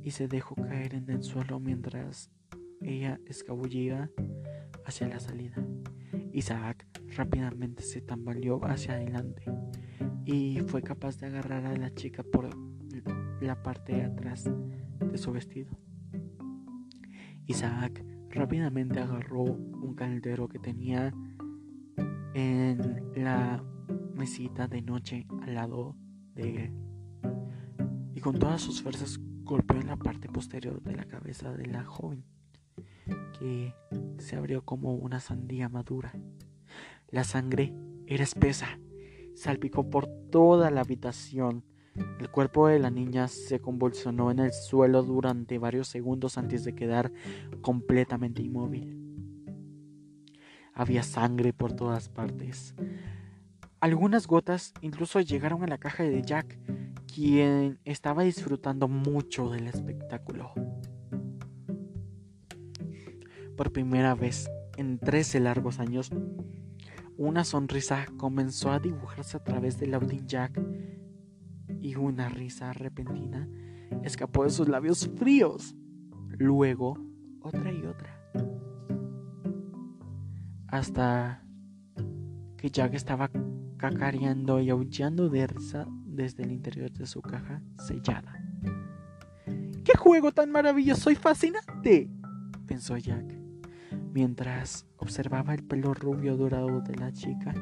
[0.03, 2.29] y se dejó caer en el suelo mientras
[2.79, 4.11] ella escabullía
[4.85, 5.55] hacia la salida.
[6.33, 6.85] Isaac
[7.15, 9.43] rápidamente se tambaleó hacia adelante
[10.23, 12.66] y fue capaz de agarrar a la chica por
[13.41, 14.49] la parte de atrás
[14.99, 15.77] de su vestido.
[17.45, 21.13] Isaac rápidamente agarró un caldero que tenía
[22.33, 23.63] en la
[24.15, 25.95] mesita de noche al lado
[26.35, 26.87] de él
[28.17, 31.83] y con todas sus fuerzas golpeó en la parte posterior de la cabeza de la
[31.83, 32.25] joven
[33.37, 33.75] que
[34.17, 36.13] se abrió como una sandía madura.
[37.09, 37.75] La sangre
[38.07, 38.79] era espesa,
[39.35, 41.63] salpicó por toda la habitación.
[42.19, 46.75] El cuerpo de la niña se convulsionó en el suelo durante varios segundos antes de
[46.75, 47.11] quedar
[47.61, 48.97] completamente inmóvil.
[50.73, 52.75] Había sangre por todas partes.
[53.79, 56.59] Algunas gotas incluso llegaron a la caja de Jack,
[57.11, 60.51] quien estaba disfrutando mucho del espectáculo.
[63.55, 66.11] Por primera vez en 13 largos años,
[67.17, 70.61] una sonrisa comenzó a dibujarse a través de Laudin Jack
[71.87, 73.47] y una risa repentina
[74.03, 75.73] escapó de sus labios fríos.
[76.37, 76.97] Luego,
[77.41, 78.19] otra y otra.
[80.67, 81.45] Hasta
[82.57, 83.31] que Jack estaba
[83.77, 88.33] cacareando y aullando de risa desde el interior de su caja sellada.
[89.85, 92.11] ¡Qué juego tan maravilloso y fascinante!
[92.65, 93.33] pensó Jack
[94.11, 97.53] mientras observaba el pelo rubio dorado de la chica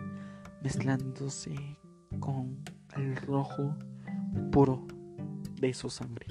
[0.63, 1.77] mezclándose
[2.19, 2.63] con
[2.95, 3.77] el rojo
[4.51, 4.85] puro
[5.59, 6.27] de su sangre.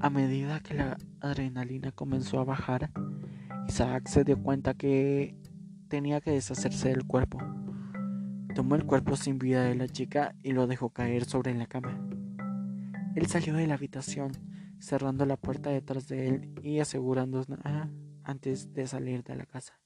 [0.00, 2.90] A medida que la adrenalina comenzó a bajar,
[3.68, 5.34] Isaac se dio cuenta que
[5.88, 7.38] tenía que deshacerse del cuerpo.
[8.54, 11.98] Tomó el cuerpo sin vida de la chica y lo dejó caer sobre la cama.
[13.14, 14.32] Él salió de la habitación
[14.78, 17.54] cerrando la puerta detrás de él y asegurándose
[18.22, 19.78] antes de salir de la casa.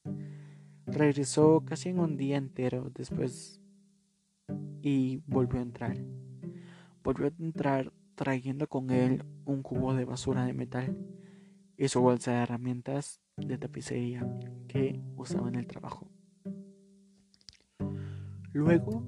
[0.86, 3.59] Regresó casi en un día entero después
[4.82, 5.96] y volvió a entrar.
[7.02, 10.96] Volvió a entrar trayendo con él un cubo de basura de metal
[11.76, 14.26] y su bolsa de herramientas de tapicería
[14.68, 16.10] que usaba en el trabajo.
[18.52, 19.04] Luego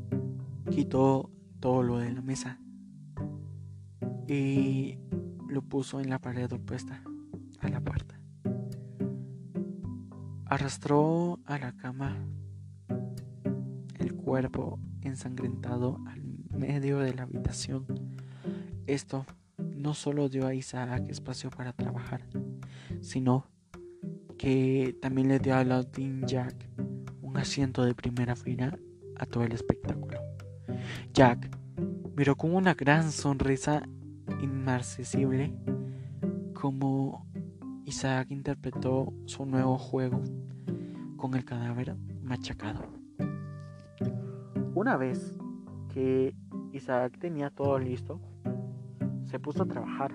[0.71, 1.31] quitó
[1.61, 2.59] todo lo de la mesa
[4.27, 4.99] y
[5.49, 7.05] lo puso en la pared opuesta
[7.61, 8.19] a la puerta.
[10.47, 12.17] Arrastró a la cama
[13.99, 16.23] el cuerpo ensangrentado al
[16.57, 17.87] medio de la habitación.
[18.87, 19.27] Esto
[19.59, 22.23] no solo dio a Isaac espacio para trabajar,
[23.01, 23.47] sino
[24.39, 26.55] que también le dio a Laudin Jack
[27.21, 28.77] un asiento de primera fila
[29.17, 30.19] a todo el espectáculo.
[31.13, 31.57] Jack
[32.17, 33.83] miró con una gran sonrisa
[34.41, 35.55] inmarcesible
[36.55, 37.27] como
[37.85, 40.23] Isaac interpretó su nuevo juego
[41.17, 43.02] con el cadáver machacado.
[44.83, 45.39] Una vez
[45.95, 46.35] que
[46.73, 48.21] Isaac tenía todo listo,
[49.27, 50.13] se puso a trabajar.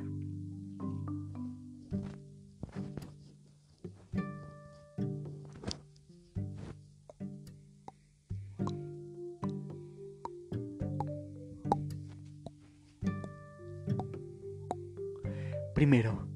[15.73, 16.27] Primero,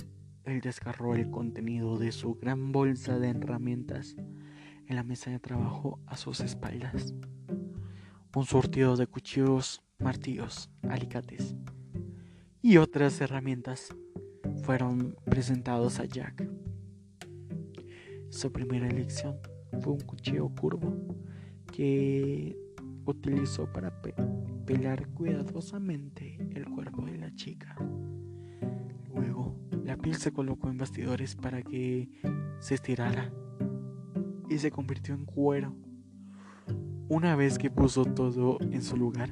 [0.45, 4.15] él descarró el contenido de su gran bolsa de herramientas
[4.87, 7.13] en la mesa de trabajo a sus espaldas.
[8.33, 11.55] Un surtido de cuchillos, martillos, alicates
[12.61, 13.93] y otras herramientas
[14.63, 16.47] fueron presentados a Jack.
[18.29, 19.37] Su primera elección
[19.81, 20.95] fue un cuchillo curvo
[21.71, 22.57] que
[23.05, 24.01] utilizó para
[24.65, 27.75] pelar cuidadosamente el cuerpo de la chica.
[29.83, 32.09] La piel se colocó en bastidores para que
[32.59, 33.29] se estirara
[34.49, 35.75] y se convirtió en cuero.
[37.13, 39.29] Una vez que puso todo en su lugar,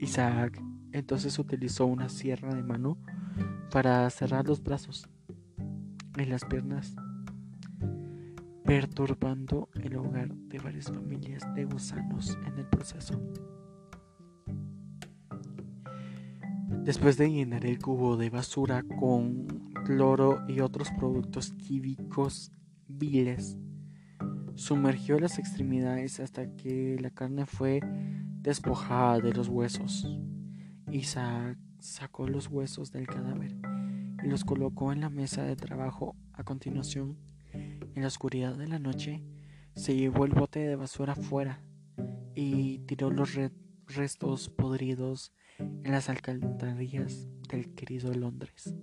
[0.00, 0.60] Isaac
[0.90, 2.98] entonces utilizó una sierra de mano
[3.70, 5.08] para cerrar los brazos
[6.18, 6.96] y las piernas,
[8.64, 13.22] perturbando el hogar de varias familias de gusanos en el proceso.
[16.82, 19.46] Después de llenar el cubo de basura con
[19.84, 22.50] cloro y otros productos químicos
[22.88, 23.56] viles,
[24.54, 27.80] sumergió las extremidades hasta que la carne fue
[28.40, 30.08] despojada de los huesos.
[30.90, 33.56] Isaac sacó los huesos del cadáver
[34.22, 36.16] y los colocó en la mesa de trabajo.
[36.32, 37.16] A continuación,
[37.52, 39.22] en la oscuridad de la noche,
[39.74, 41.62] se llevó el bote de basura fuera
[42.34, 43.38] y tiró los
[43.86, 48.74] restos podridos en las alcantarillas del querido Londres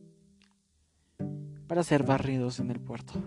[1.71, 3.23] para ser barridos en el puerto.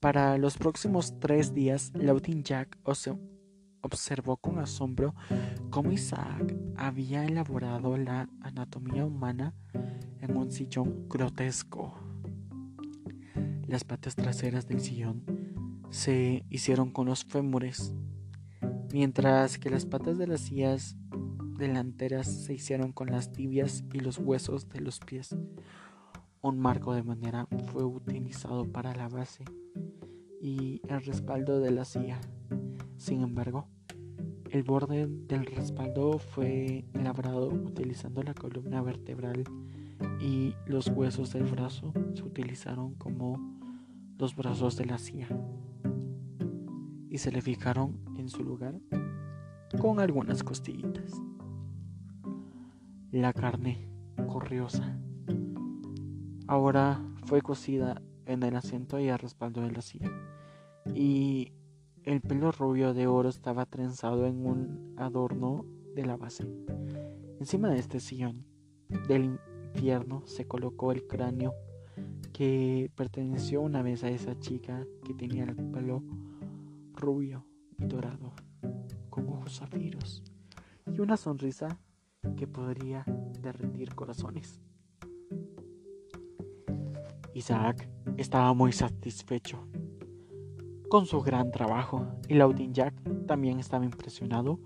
[0.00, 2.78] Para los próximos tres días, Laudin Jack
[3.80, 5.12] observó con asombro
[5.70, 9.54] cómo Isaac había elaborado la anatomía humana
[10.20, 11.98] en un sillón grotesco.
[13.66, 15.24] Las patas traseras del sillón
[15.90, 17.92] se hicieron con los fémures,
[18.92, 20.96] mientras que las patas de las sillas
[21.58, 25.34] delanteras se hicieron con las tibias y los huesos de los pies.
[26.40, 29.44] Un marco de madera fue utilizado para la base
[30.40, 32.20] y el respaldo de la silla.
[32.96, 33.66] Sin embargo,
[34.50, 39.44] el borde del respaldo fue labrado utilizando la columna vertebral
[40.20, 43.58] y los huesos del brazo se utilizaron como
[44.18, 45.28] los brazos de la silla
[47.10, 48.80] y se le fijaron en su lugar
[49.80, 51.12] con algunas costillitas.
[53.10, 53.88] La carne
[54.28, 54.98] corriosa
[56.46, 60.10] ahora fue cocida en el asiento y al respaldo de la silla
[60.94, 61.52] y
[62.04, 65.64] el pelo rubio de oro estaba trenzado en un adorno
[65.94, 66.46] de la base.
[67.40, 68.44] Encima de este sillón
[69.08, 69.38] del
[69.74, 71.54] infierno se colocó el cráneo
[72.32, 76.02] que perteneció una vez a esa chica que tenía el pelo
[76.94, 77.44] rubio
[77.78, 78.32] y dorado,
[79.10, 80.22] con ojos zafiros
[80.86, 81.78] y una sonrisa
[82.36, 83.04] que podría
[83.40, 84.60] derretir corazones.
[87.34, 87.88] Isaac
[88.18, 89.66] estaba muy satisfecho
[90.88, 92.94] con su gran trabajo y Laudin Jack
[93.26, 94.58] también estaba impresionado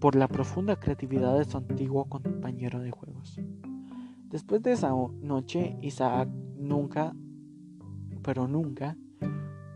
[0.00, 3.40] por la profunda creatividad de su antiguo compañero de juegos.
[4.28, 7.14] Después de esa noche, Isaac nunca,
[8.22, 8.96] pero nunca,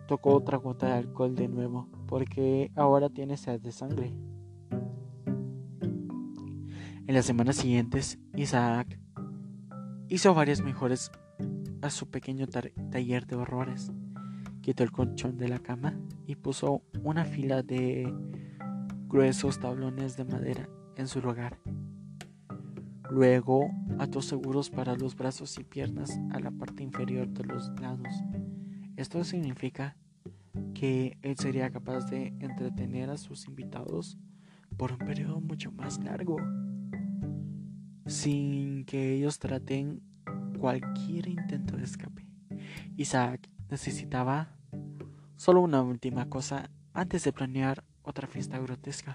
[0.08, 4.14] tocó otra gota de alcohol de nuevo, porque ahora tiene sed de sangre.
[7.06, 8.98] En las semanas siguientes, Isaac
[10.08, 11.12] hizo varias mejores
[11.82, 13.92] a su pequeño taller de horrores.
[14.60, 18.12] Quitó el colchón de la cama y puso una fila de
[19.08, 21.60] gruesos tablones de madera en su lugar.
[23.10, 28.12] Luego ató seguros para los brazos y piernas a la parte inferior de los lados.
[28.96, 29.96] Esto significa
[30.74, 34.18] que él sería capaz de entretener a sus invitados
[34.76, 36.36] por un periodo mucho más largo,
[38.06, 40.02] sin que ellos traten
[40.56, 42.26] cualquier intento de escape.
[42.96, 44.56] Isaac necesitaba
[45.36, 49.14] solo una última cosa antes de planear otra fiesta grotesca.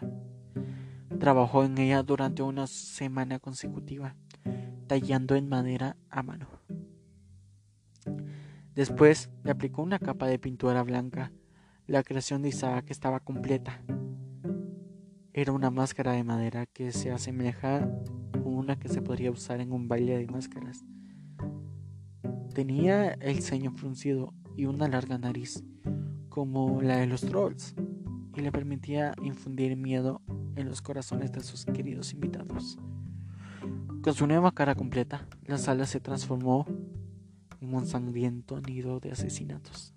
[1.20, 4.16] Trabajó en ella durante una semana consecutiva,
[4.88, 6.48] tallando en madera a mano.
[8.76, 11.32] Después le aplicó una capa de pintura blanca.
[11.88, 13.82] La creación de Isaac estaba completa.
[15.34, 17.84] Era una máscara de madera que se asemeja
[18.34, 20.86] a una que se podría usar en un baile de máscaras.
[22.54, 25.64] Tenía el ceño fruncido y una larga nariz,
[26.28, 27.76] como la de los trolls,
[28.36, 30.22] y le permitía infundir miedo
[30.58, 32.78] en los corazones de sus queridos invitados.
[34.02, 36.66] Con su nueva cara completa, la sala se transformó
[37.62, 39.94] en un sangriento nido de asesinatos.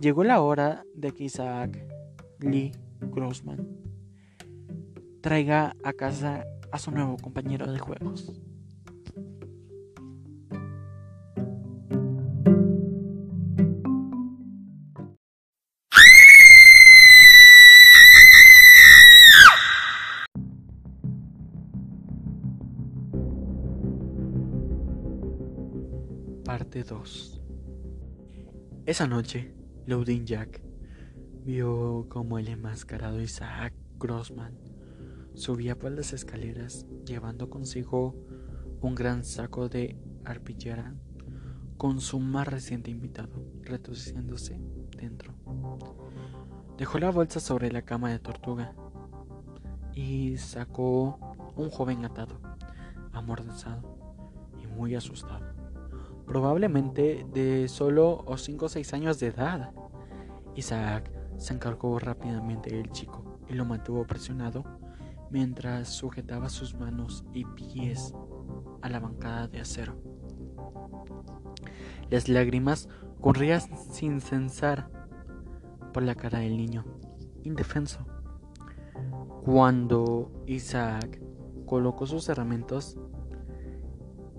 [0.00, 1.78] Llegó la hora de que Isaac
[2.40, 3.68] Lee Grossman
[5.22, 8.42] traiga a casa a su nuevo compañero de juegos.
[26.82, 27.40] Parte 2
[28.86, 29.54] Esa noche,
[29.86, 30.62] Loudin Jack
[31.44, 34.58] vio como el enmascarado Isaac Grossman
[35.34, 38.16] subía por las escaleras llevando consigo
[38.80, 40.94] un gran saco de arpillera
[41.76, 44.60] con su más reciente invitado retorciéndose
[44.96, 45.34] dentro.
[46.78, 48.74] Dejó la bolsa sobre la cama de tortuga
[49.94, 51.18] y sacó
[51.54, 52.40] un joven atado,
[53.12, 53.98] amordazado
[54.60, 55.51] y muy asustado
[56.26, 59.72] probablemente de solo o 5 o 6 años de edad.
[60.54, 64.64] Isaac se encargó rápidamente del chico y lo mantuvo presionado
[65.30, 68.14] mientras sujetaba sus manos y pies
[68.82, 69.96] a la bancada de acero.
[72.10, 72.88] Las lágrimas
[73.20, 73.60] corrían
[73.90, 74.90] sin censar
[75.94, 76.84] por la cara del niño,
[77.42, 78.04] indefenso.
[79.44, 81.22] Cuando Isaac
[81.66, 82.98] colocó sus herramientas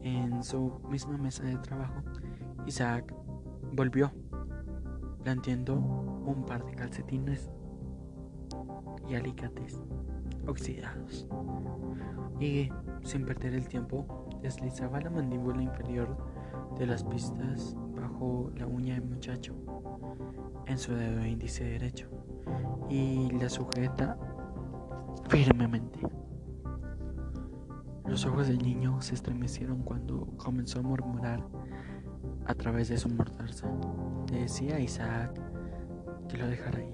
[0.04, 2.02] en su misma mesa de trabajo,
[2.66, 3.14] Isaac
[3.72, 4.12] volvió,
[5.24, 7.50] planteando un par de calcetines
[9.10, 9.80] y alicates
[10.48, 11.28] oxidados.
[12.40, 12.70] Y,
[13.04, 16.18] sin perder el tiempo, deslizaba la mandíbula inferior
[16.78, 19.56] de las pistas bajo la uña del muchacho
[20.66, 22.10] en su dedo índice derecho
[22.90, 24.18] y la sujeta
[25.30, 26.00] firmemente.
[28.14, 31.44] Los ojos del niño se estremecieron cuando comenzó a murmurar
[32.46, 33.68] a través de su mordaza.
[34.32, 35.42] Le decía a Isaac
[36.30, 36.94] que lo dejara ir.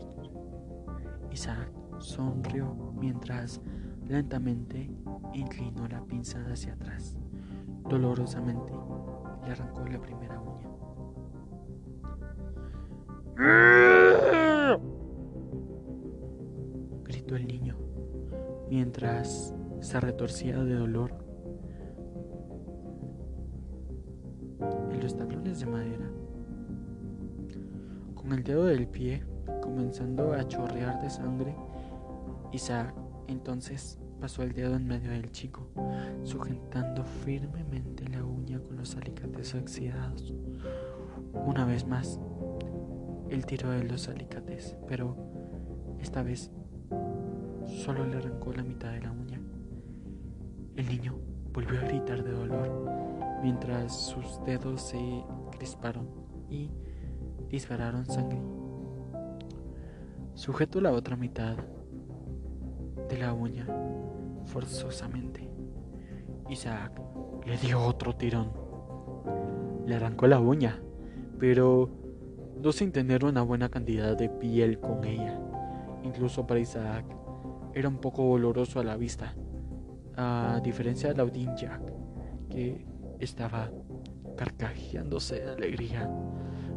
[1.29, 3.59] Isaac sonrió mientras
[4.07, 4.89] lentamente
[5.33, 7.17] inclinó la pinza hacia atrás.
[7.89, 8.71] Dolorosamente
[9.43, 10.68] le arrancó la primera uña.
[19.89, 21.11] Se retorcía de dolor
[24.91, 26.07] en los tablones de madera.
[28.13, 29.23] Con el dedo del pie
[29.63, 31.55] comenzando a chorrear de sangre,
[32.51, 32.93] Isaac
[33.25, 35.67] entonces pasó el dedo en medio del chico,
[36.21, 40.35] sujetando firmemente la uña con los alicates oxidados.
[41.33, 42.19] Una vez más,
[43.31, 45.15] él tiró de los alicates, pero
[45.99, 46.51] esta vez
[47.65, 49.28] solo le arrancó la mitad de la uña.
[50.79, 51.13] El niño
[51.51, 52.69] volvió a gritar de dolor
[53.43, 56.07] mientras sus dedos se crisparon
[56.49, 56.71] y
[57.49, 58.39] dispararon sangre.
[60.35, 61.57] Sujetó la otra mitad
[63.09, 63.67] de la uña
[64.45, 65.49] forzosamente.
[66.47, 66.93] Isaac
[67.45, 68.49] le dio otro tirón.
[69.85, 70.81] Le arrancó la uña,
[71.39, 71.89] pero
[72.55, 75.41] no sin tener una buena cantidad de piel con ella.
[76.05, 77.03] Incluso para Isaac
[77.73, 79.35] era un poco doloroso a la vista,
[80.21, 81.81] a diferencia de Laudin Jack,
[82.49, 82.85] que
[83.19, 83.71] estaba
[84.35, 86.09] carcajeándose de alegría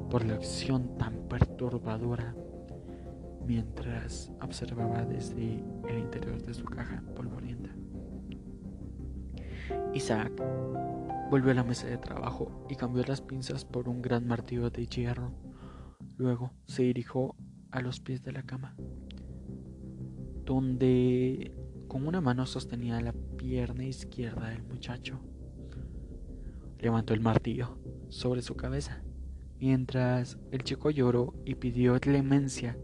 [0.08, 2.36] por la acción tan perturbadora
[3.44, 7.70] mientras observaba desde el interior de su caja polvorienta.
[9.92, 10.32] Isaac
[11.28, 14.86] volvió a la mesa de trabajo y cambió las pinzas por un gran martillo de
[14.86, 15.32] hierro.
[16.16, 17.34] Luego se dirigió
[17.72, 18.76] a los pies de la cama,
[20.44, 21.56] donde
[21.88, 23.12] con una mano sostenía la
[23.42, 25.18] pierna izquierda del muchacho.
[26.78, 27.76] Levantó el martillo
[28.08, 29.02] sobre su cabeza,
[29.58, 32.78] mientras el chico lloró y pidió clemencia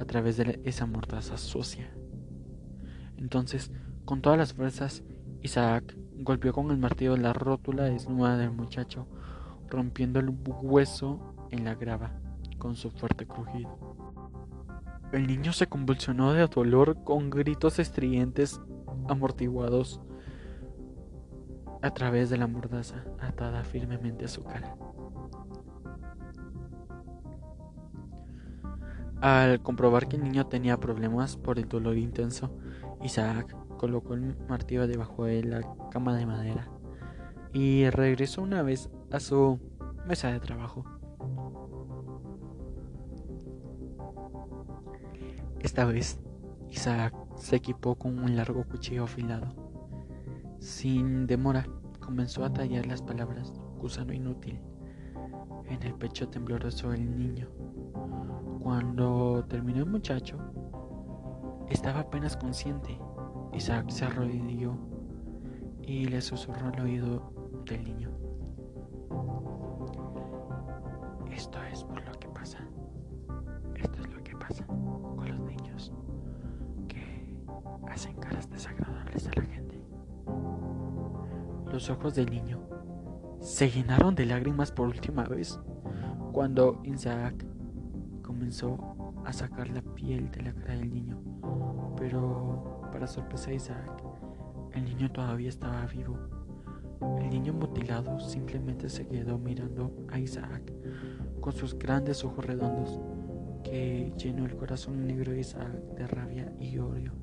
[0.00, 1.94] a través de esa mordaza sucia.
[3.16, 3.70] Entonces,
[4.04, 5.04] con todas las fuerzas,
[5.40, 9.06] Isaac golpeó con el martillo la rótula desnuda del muchacho,
[9.68, 12.18] rompiendo el hueso en la grava
[12.58, 13.78] con su fuerte crujido.
[15.12, 18.60] El niño se convulsionó de dolor con gritos estridentes
[19.08, 20.00] amortiguados
[21.82, 24.76] a través de la mordaza atada firmemente a su cara.
[29.20, 32.50] Al comprobar que el niño tenía problemas por el dolor intenso,
[33.02, 36.68] Isaac colocó el martillo debajo de la cama de madera
[37.52, 39.58] y regresó una vez a su
[40.06, 40.84] mesa de trabajo.
[45.60, 46.20] Esta vez,
[46.70, 49.48] Isaac se equipó con un largo cuchillo afilado.
[50.60, 51.66] Sin demora,
[51.98, 54.60] comenzó a tallar las palabras gusano inútil
[55.66, 57.48] en el pecho tembloroso del niño.
[58.62, 60.38] Cuando terminó el muchacho,
[61.68, 62.96] estaba apenas consciente.
[63.52, 64.76] Isaac se arrodilló
[65.82, 67.32] y le susurró al oído
[67.66, 68.10] del niño.
[71.32, 72.58] Esto es por lo que pasa.
[73.74, 74.64] Esto es lo que pasa
[77.92, 79.80] hacen caras desagradables a la gente.
[81.70, 82.60] Los ojos del niño
[83.40, 85.58] se llenaron de lágrimas por última vez
[86.32, 87.44] cuando Isaac
[88.22, 88.78] comenzó
[89.24, 91.20] a sacar la piel de la cara del niño,
[91.96, 94.02] pero para sorpresa de Isaac,
[94.72, 96.16] el niño todavía estaba vivo.
[97.20, 100.72] El niño mutilado simplemente se quedó mirando a Isaac
[101.40, 103.00] con sus grandes ojos redondos
[103.64, 107.21] que llenó el corazón negro de Isaac de rabia y odio.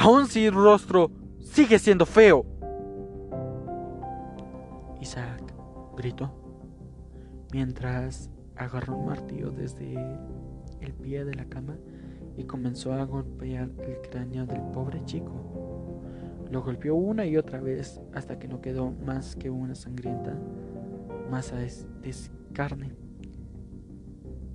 [0.00, 2.46] Aún sin rostro, sigue siendo feo.
[5.00, 5.42] Isaac
[5.96, 6.30] gritó
[7.52, 9.94] mientras agarró un martillo desde
[10.80, 11.76] el pie de la cama
[12.36, 15.32] y comenzó a golpear el cráneo del pobre chico.
[16.48, 20.32] Lo golpeó una y otra vez hasta que no quedó más que una sangrienta
[21.28, 21.72] masa de,
[22.52, 22.92] carne,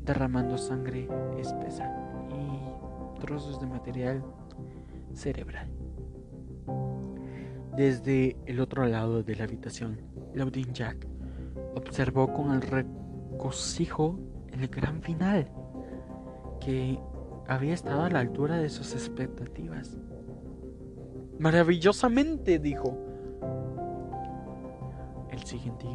[0.05, 1.93] derramando sangre espesa
[2.31, 4.23] y trozos de material
[5.15, 5.67] cerebral.
[7.75, 9.99] Desde el otro lado de la habitación,
[10.33, 11.07] Laudin Jack
[11.75, 14.19] observó con el regocijo
[14.51, 15.49] el gran final
[16.59, 16.99] que
[17.47, 19.97] había estado a la altura de sus expectativas.
[21.39, 22.97] Maravillosamente, dijo.
[25.31, 25.87] El siguiente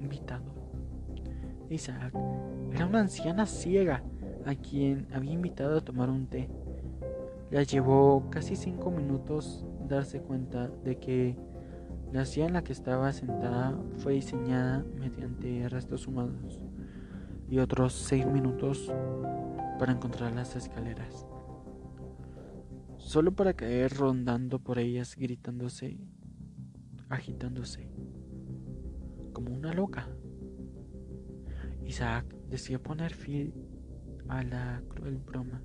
[0.00, 0.44] invitado,
[1.68, 2.14] Isaac,
[2.72, 4.04] era una anciana ciega
[4.46, 6.48] a quien había invitado a tomar un té.
[7.50, 11.38] Le llevó casi cinco minutos darse cuenta de que
[12.12, 16.60] la silla en la que estaba sentada fue diseñada mediante restos humanos
[17.48, 18.92] y otros seis minutos
[19.78, 21.26] para encontrar las escaleras,
[22.96, 25.98] solo para caer rondando por ellas gritándose,
[27.08, 27.88] agitándose,
[29.32, 30.08] como una loca.
[31.84, 33.54] Isaac decidió poner fin
[34.28, 35.62] a la cruel broma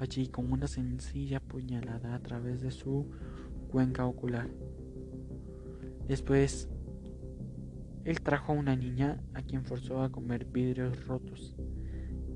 [0.00, 3.10] allí con una sencilla puñalada a través de su
[3.70, 4.48] cuenca ocular.
[6.06, 6.68] Después,
[8.04, 11.56] él trajo a una niña a quien forzó a comer vidrios rotos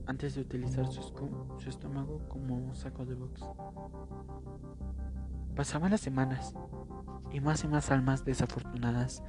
[0.07, 1.01] antes de utilizar su,
[1.69, 3.43] estómago como saco de box.
[5.55, 6.55] Pasaban las semanas
[7.31, 9.23] y más y más almas desafortunadas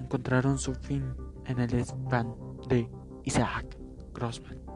[0.00, 1.14] encontraron su fin
[1.44, 2.34] en el spam
[2.68, 2.90] de
[3.24, 3.78] Isaac
[4.12, 4.67] Grossman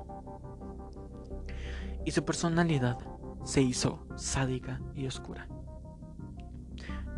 [2.04, 2.98] y su personalidad
[3.44, 5.48] se hizo sádica y oscura.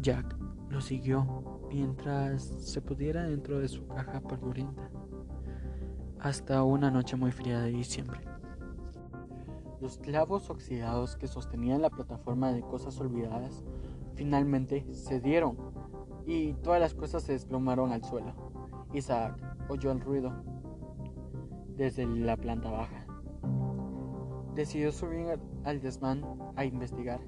[0.00, 0.36] Jack
[0.68, 4.90] lo siguió mientras se pudiera dentro de su caja polvorienta
[6.20, 8.20] hasta una noche muy fría de diciembre.
[9.80, 13.62] Los clavos oxidados que sostenían la plataforma de cosas olvidadas
[14.14, 15.56] finalmente cedieron
[16.26, 18.34] y todas las cosas se desplomaron al suelo.
[18.94, 19.36] Isaac
[19.68, 20.32] oyó el ruido
[21.76, 23.03] desde la planta baja
[24.54, 26.24] decidió subir al desmán
[26.56, 27.20] a investigar.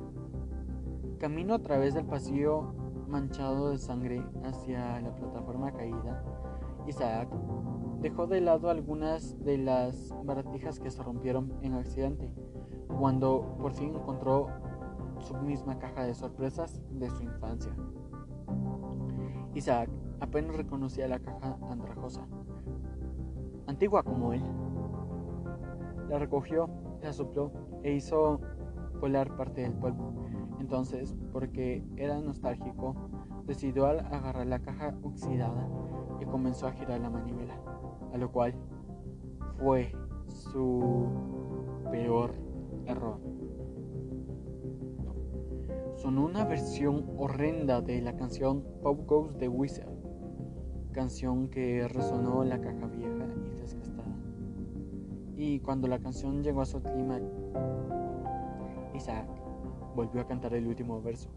[1.19, 2.75] Camino a través del pasillo
[3.09, 6.23] manchado de sangre hacia la plataforma caída.
[6.87, 7.29] Isaac
[8.01, 12.31] dejó de lado algunas de las baratijas que se rompieron en accidente,
[12.99, 14.49] cuando por fin encontró
[15.19, 17.73] su misma caja de sorpresas de su infancia.
[19.55, 19.89] Isaac
[20.21, 22.27] apenas reconocía la caja andrajosa,
[23.67, 24.43] antigua como él.
[26.09, 26.69] La recogió
[27.07, 27.53] la sopló
[27.83, 28.41] e hizo
[29.01, 30.13] volar parte del polvo.
[30.59, 32.95] Entonces, porque era nostálgico,
[33.47, 35.69] decidió agarrar la caja oxidada
[36.21, 37.55] y comenzó a girar la manivela,
[38.13, 38.55] a lo cual
[39.59, 39.93] fue
[40.27, 41.07] su
[41.91, 42.33] peor
[42.87, 43.21] error.
[45.95, 49.95] Sonó una versión horrenda de la canción Pop Goes the Wizard,
[50.93, 53.57] canción que resonó en la caja vieja y
[55.37, 57.21] y cuando la canción llegó a su clima,
[58.95, 59.27] Isaac
[59.95, 61.29] volvió a cantar el último verso.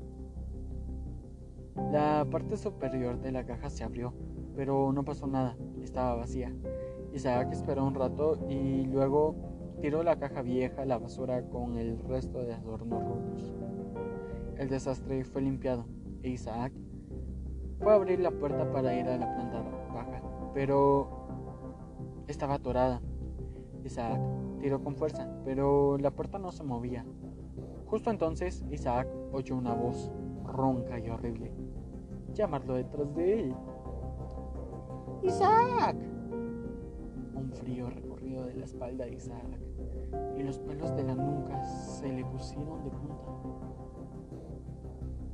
[1.91, 4.14] La parte superior de la caja se abrió,
[4.56, 6.54] pero no pasó nada, estaba vacía.
[7.14, 9.36] Isaac esperó un rato y luego
[9.82, 13.54] tiró la caja vieja a la basura con el resto de adornos rotos.
[14.58, 15.86] El desastre fue limpiado
[16.24, 16.74] e Isaac
[17.80, 19.62] fue a abrir la puerta para ir a la planta
[19.93, 20.22] baja,
[20.54, 21.10] pero
[22.28, 23.02] estaba atorada
[23.84, 24.20] Isaac
[24.60, 27.06] tiró con fuerza, pero la puerta no se movía.
[27.86, 30.12] Justo entonces Isaac oyó una voz
[30.46, 31.52] ronca y horrible
[32.34, 33.56] llamarlo detrás de él.
[35.24, 35.96] ¡Isaac!
[37.36, 39.60] Un frío recorrido de la espalda de Isaac
[40.38, 43.30] y los pelos de la nuca se le pusieron de punta.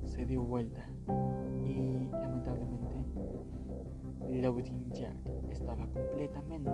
[0.05, 0.87] Se dio vuelta
[1.63, 2.95] y lamentablemente
[4.29, 5.17] Loading Jack
[5.51, 6.71] estaba completamente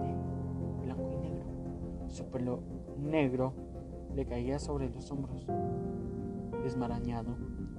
[0.82, 1.61] blanco y negro.
[2.12, 2.62] Su pelo
[3.00, 3.54] negro
[4.14, 5.48] le caía sobre los hombros,
[6.62, 7.38] desmarañado,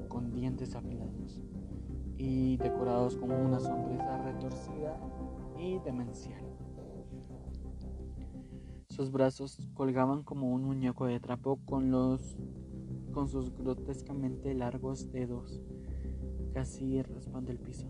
[0.09, 1.43] con dientes afilados
[2.17, 4.99] y decorados con una sonrisa retorcida
[5.59, 6.43] y demencial.
[8.89, 12.37] Sus brazos colgaban como un muñeco de trapo con los
[13.13, 15.63] con sus grotescamente largos dedos
[16.55, 17.87] casi raspando el piso.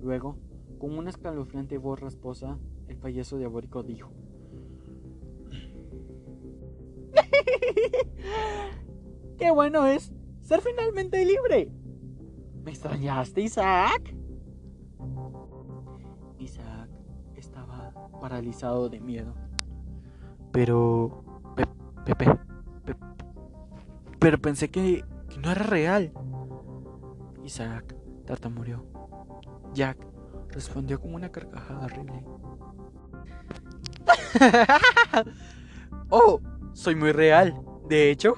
[0.00, 0.38] Luego,
[0.78, 2.58] con una escalofriante voz rasposa,
[2.88, 4.10] el payaso diabólico dijo:
[9.38, 10.12] ¡Qué bueno es
[10.42, 11.70] ser finalmente libre!
[12.62, 14.14] ¿Me extrañaste, Isaac?
[16.38, 16.90] Isaac
[17.36, 19.34] estaba paralizado de miedo.
[20.52, 21.24] Pero...
[22.04, 22.38] Pepe...
[24.18, 25.04] pero pensé que,
[25.42, 26.12] no era real.
[27.44, 27.94] Isaac
[28.26, 28.84] tartamureó.
[29.74, 29.98] Jack
[30.48, 32.24] respondió con una carcajada horrible.
[36.10, 36.40] ¡Oh!
[36.72, 37.54] soy muy real.
[37.90, 38.36] De hecho,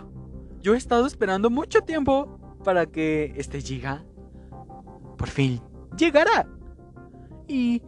[0.62, 4.02] yo he estado esperando mucho tiempo para que este Giga
[5.18, 5.60] por fin
[5.94, 6.48] llegara.
[7.46, 7.82] Y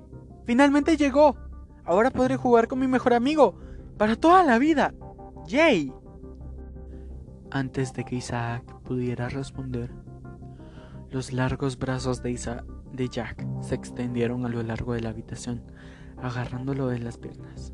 [0.44, 1.38] finalmente llegó.
[1.86, 3.58] Ahora podré jugar con mi mejor amigo
[3.96, 4.92] para toda la vida.
[5.46, 5.90] ¡Yay!
[7.50, 9.90] Antes de que Isaac pudiera responder,
[11.08, 12.38] los largos brazos de,
[12.92, 15.62] de Jack se extendieron a lo largo de la habitación,
[16.18, 17.72] agarrándolo de las piernas.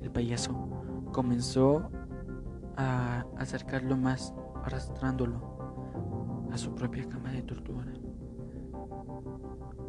[0.00, 0.54] El payaso
[1.12, 1.90] comenzó
[2.76, 7.92] a acercarlo más, arrastrándolo a su propia cama de tortura.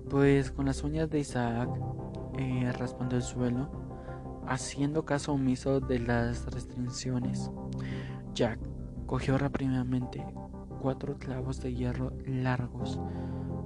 [0.10, 1.70] Pues con las uñas de Isaac
[2.38, 3.70] eh, raspando el suelo,
[4.48, 7.52] haciendo caso omiso de las restricciones,
[8.34, 8.60] Jack
[9.06, 10.26] cogió rápidamente
[10.82, 13.00] cuatro clavos de hierro largos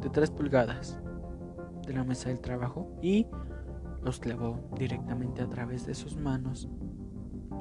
[0.02, 1.00] de 3 pulgadas
[1.86, 3.28] de la mesa del trabajo y
[4.04, 6.70] los clavó directamente a través de sus manos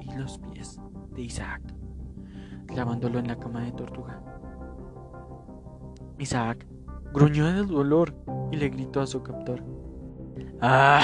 [0.00, 0.80] y los pies
[1.18, 1.60] de Isaac,
[2.66, 4.22] clavándolo en la cama de tortuga.
[6.18, 6.64] Isaac
[7.12, 8.14] gruñó del dolor
[8.52, 9.62] y le gritó a su captor.
[10.60, 11.02] ¡Ah!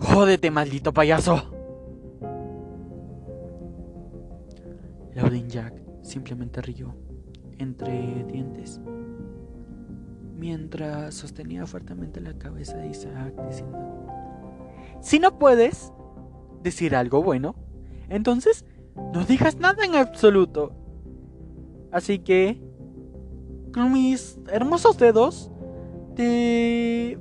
[0.00, 1.50] ¡Jódete, maldito payaso!
[5.14, 6.96] Laudin Jack simplemente rió
[7.58, 8.80] entre dientes,
[10.36, 13.78] mientras sostenía fuertemente la cabeza de Isaac diciendo,
[15.00, 15.92] si no puedes
[16.64, 17.54] decir algo bueno,
[18.08, 18.64] entonces
[18.96, 20.72] no digas nada en absoluto.
[21.92, 22.60] Así que,
[23.72, 25.50] con mis hermosos dedos,
[26.14, 27.18] te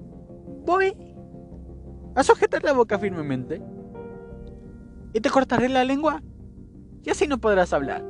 [0.65, 0.95] voy
[2.15, 3.61] a sujetar la boca firmemente
[5.13, 6.21] y te cortaré la lengua
[7.03, 8.03] y así no podrás hablar.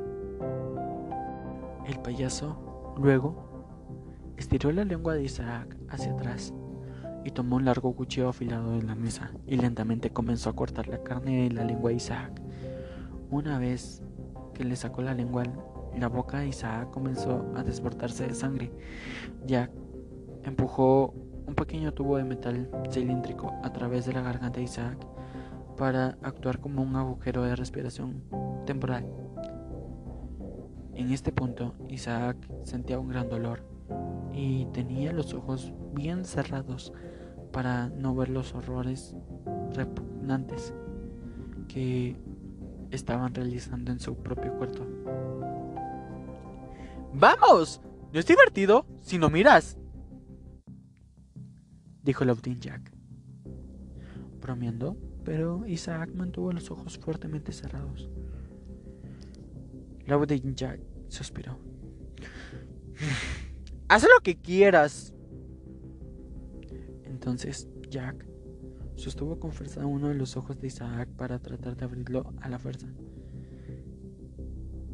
[1.86, 3.44] El payaso luego
[4.36, 6.54] estiró la lengua de Isaac hacia atrás
[7.24, 11.02] y tomó un largo cuchillo afilado de la mesa y lentamente comenzó a cortar la
[11.02, 12.40] carne de la lengua de Isaac.
[13.34, 14.00] Una vez
[14.54, 15.42] que le sacó la lengua,
[15.98, 18.70] la boca de Isaac comenzó a desbordarse de sangre.
[19.44, 19.72] Jack
[20.44, 21.12] empujó
[21.44, 25.04] un pequeño tubo de metal cilíndrico a través de la garganta de Isaac
[25.76, 28.22] para actuar como un agujero de respiración
[28.66, 29.04] temporal.
[30.94, 33.64] En este punto, Isaac sentía un gran dolor
[34.32, 36.92] y tenía los ojos bien cerrados
[37.50, 39.16] para no ver los horrores
[39.72, 40.72] repugnantes
[41.66, 42.16] que
[42.94, 44.86] estaban realizando en su propio cuerpo.
[47.12, 47.80] ¡Vamos!
[48.12, 49.78] ¿No es divertido si no miras?
[52.02, 52.92] Dijo Laudin Jack,
[54.40, 58.10] bromeando, pero Isaac mantuvo los ojos fuertemente cerrados.
[60.06, 61.58] Laudin Jack suspiró.
[63.88, 65.14] Haz lo que quieras.
[67.04, 68.26] Entonces Jack
[68.96, 72.58] sostuvo con fuerza uno de los ojos de Isaac para tratar de abrirlo a la
[72.58, 72.86] fuerza.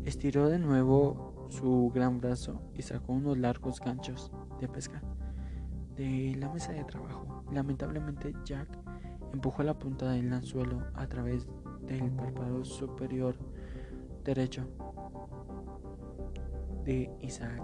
[0.04, 5.02] Estiró de nuevo su gran brazo y sacó unos largos ganchos de pesca
[5.96, 7.44] de la mesa de trabajo.
[7.52, 8.68] Lamentablemente Jack
[9.32, 11.46] empujó la punta del anzuelo a través
[11.86, 13.36] del párpado superior
[14.24, 14.66] derecho
[16.84, 17.62] de Isaac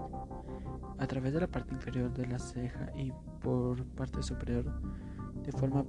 [0.99, 3.11] a través de la parte inferior de la ceja y
[3.41, 4.65] por parte superior
[5.43, 5.85] de forma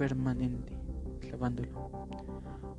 [0.00, 0.78] permanente,
[1.20, 2.08] clavándolo.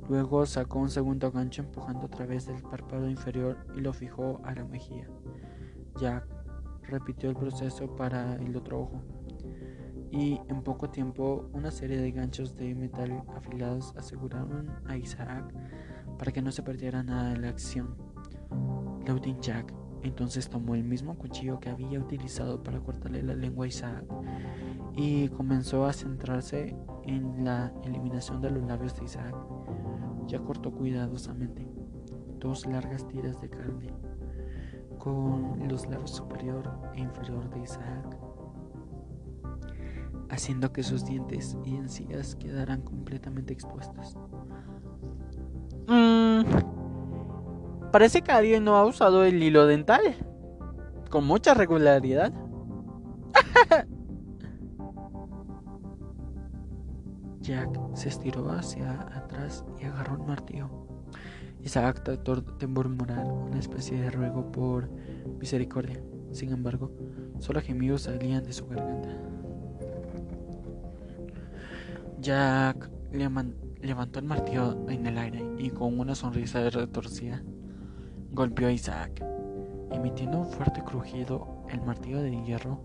[0.08, 4.52] Luego sacó un segundo gancho empujando a través del párpado inferior y lo fijó a
[4.56, 5.06] la mejilla.
[6.00, 6.26] Jack
[6.82, 9.02] repitió el proceso para el otro ojo
[10.10, 15.54] y en poco tiempo una serie de ganchos de metal afilados aseguraron a Isaac
[16.18, 17.94] para que no se perdiera nada de la acción.
[19.06, 19.72] Laudin Jack
[20.02, 24.04] entonces tomó el mismo cuchillo que había utilizado para cortarle la lengua a Isaac
[24.96, 29.34] y comenzó a centrarse en la eliminación de los labios de Isaac.
[30.26, 31.66] Ya cortó cuidadosamente
[32.38, 33.94] dos largas tiras de carne
[34.98, 38.16] con los labios superior e inferior de Isaac,
[40.28, 44.16] haciendo que sus dientes y encías quedaran completamente expuestos.
[47.92, 50.00] Parece que alguien no ha usado el hilo dental.
[51.10, 52.32] Con mucha regularidad.
[57.42, 60.70] Jack se estiró hacia atrás y agarró un martillo.
[61.60, 64.88] Isaac trató de murmurar una especie de ruego por
[65.38, 66.00] misericordia.
[66.32, 66.90] Sin embargo,
[67.40, 69.10] solo gemidos salían de su garganta.
[72.20, 77.42] Jack levantó el martillo en el aire y con una sonrisa retorcida
[78.32, 79.22] golpeó a Isaac.
[79.90, 82.80] Emitiendo un fuerte crujido, el martillo de hierro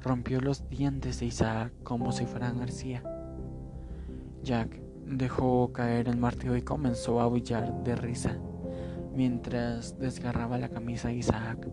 [0.00, 3.02] rompió los dientes de Isaac como si fueran arcilla.
[4.42, 8.36] Jack dejó caer el martillo y comenzó a aullar de risa
[9.14, 11.68] mientras desgarraba la camisa de Isaac.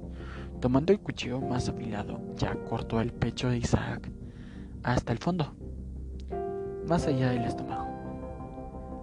[0.59, 4.11] Tomando el cuchillo más afilado, Jack cortó el pecho de Isaac
[4.83, 5.55] hasta el fondo,
[6.87, 7.87] más allá del estómago.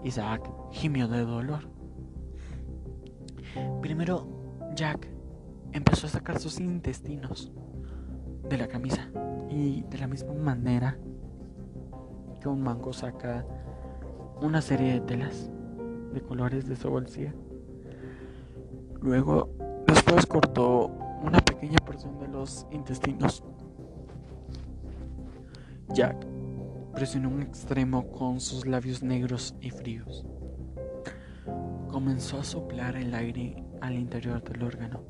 [0.04, 1.75] Isaac gimió de dolor.
[3.80, 4.26] Primero,
[4.74, 5.08] Jack
[5.72, 7.52] empezó a sacar sus intestinos
[8.48, 9.10] de la camisa
[9.50, 10.98] y de la misma manera
[12.40, 13.44] que un mango saca
[14.40, 15.50] una serie de telas
[16.12, 17.34] de colores de su bolsilla.
[19.00, 19.50] Luego,
[19.86, 20.86] después cortó
[21.22, 23.42] una pequeña porción de los intestinos.
[25.92, 26.26] Jack
[26.94, 30.24] presionó un extremo con sus labios negros y fríos.
[31.96, 35.02] Comenzó a soplar el aire al interior del órgano.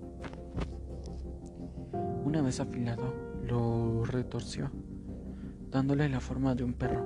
[2.24, 3.12] Una vez afilado,
[3.42, 4.70] lo retorció,
[5.68, 7.04] dándole la forma de un perro,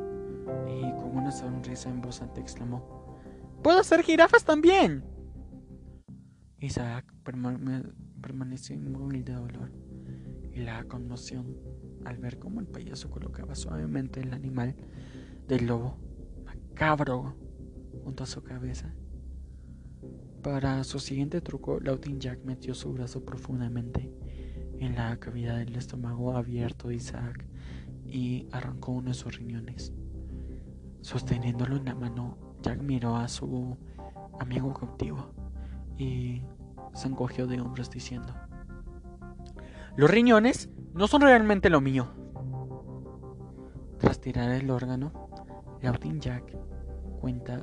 [0.68, 3.16] y con una sonrisa alta exclamó,
[3.62, 5.03] ¡Puedo hacer jirafas también!
[6.59, 9.72] Isaac permaneció inmóvil de dolor
[10.53, 11.57] y la conmoción
[12.05, 14.76] al ver cómo el payaso colocaba suavemente el animal
[15.49, 15.97] del lobo
[16.45, 17.35] macabro
[18.05, 18.95] junto a su cabeza.
[20.43, 24.11] Para su siguiente truco, Lautin Jack metió su brazo profundamente
[24.78, 27.45] en la cavidad del estómago abierto de Isaac
[28.07, 29.93] y arrancó uno de sus riñones.
[31.03, 33.76] Sosteniéndolo en la mano, Jack miró a su
[34.38, 35.30] amigo cautivo
[35.99, 36.41] y
[36.95, 38.34] se encogió de hombros diciendo,
[39.95, 42.09] Los riñones no son realmente lo mío.
[43.99, 45.12] Tras tirar el órgano,
[45.82, 46.57] Lautin Jack
[47.20, 47.62] cuenta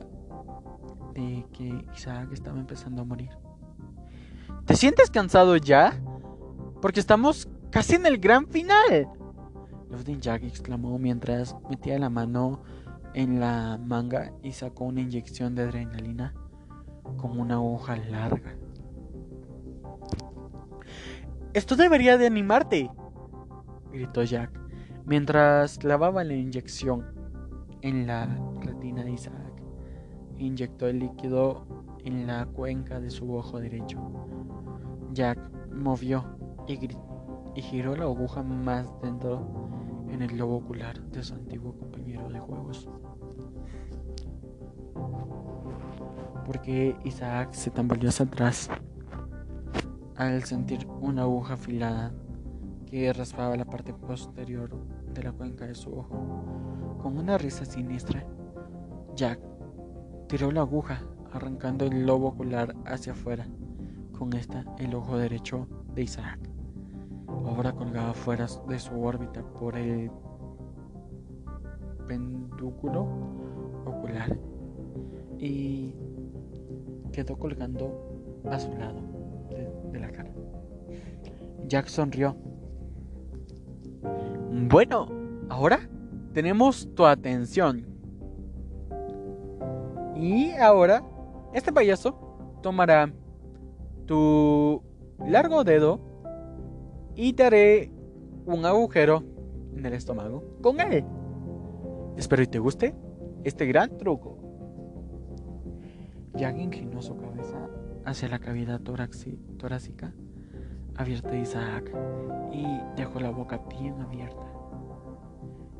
[1.17, 3.31] de que Isaac estaba empezando a morir.
[4.65, 5.99] ¿Te sientes cansado ya?
[6.81, 9.09] Porque estamos casi en el gran final.
[9.89, 12.61] Lautin Jack exclamó mientras metía la mano
[13.13, 16.33] en la manga y sacó una inyección de adrenalina
[17.17, 18.55] con una hoja larga.
[21.53, 22.91] Esto debería de animarte,
[23.91, 24.51] gritó Jack,
[25.05, 27.05] mientras clavaba la inyección
[27.81, 28.27] en la
[28.61, 29.46] retina de Isaac.
[30.37, 31.65] Inyectó el líquido
[32.03, 33.99] en la cuenca de su ojo derecho.
[35.13, 35.39] Jack
[35.71, 36.25] movió
[36.67, 39.47] y, giró la aguja más dentro
[40.09, 42.87] en el globo ocular de su antiguo compañero de juegos.
[46.45, 48.69] Porque Isaac se tambaleó hacia atrás
[50.15, 52.13] al sentir una aguja afilada
[52.85, 54.69] que raspaba la parte posterior
[55.13, 56.97] de la cuenca de su ojo.
[57.01, 58.25] Con una risa siniestra,
[59.15, 59.39] Jack
[60.27, 61.01] tiró la aguja,
[61.31, 63.47] arrancando el lobo ocular hacia afuera.
[64.17, 66.39] Con esta, el ojo derecho de Isaac.
[67.27, 70.11] Ahora colgaba fuera de su órbita por el
[72.07, 73.07] pendúculo
[73.85, 74.37] ocular
[75.39, 75.93] y
[77.11, 79.01] quedó colgando a su lado
[79.91, 80.31] de, la cara.
[81.67, 82.35] Jack sonrió.
[84.69, 85.07] Bueno,
[85.49, 85.79] ahora
[86.33, 87.96] tenemos tu atención.
[90.19, 91.03] Y ahora,
[91.53, 93.11] este payaso tomará
[94.05, 94.81] tu
[95.25, 95.99] largo dedo
[97.15, 97.91] y te haré
[98.45, 99.23] un agujero
[99.75, 101.03] en el estómago con él.
[102.15, 102.95] Espero y te guste
[103.43, 104.37] este gran truco.
[106.33, 107.57] Jack inclinó su cabeza
[108.05, 110.13] hacia la cavidad torácica
[110.95, 111.91] abierta de Isaac
[112.51, 112.65] y
[112.95, 114.46] dejó la boca bien abierta.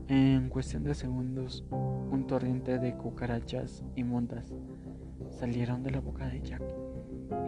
[0.10, 4.53] En cuestión de segundos, un torrente de cucarachas y montas
[5.30, 6.64] salieron de la boca de Jack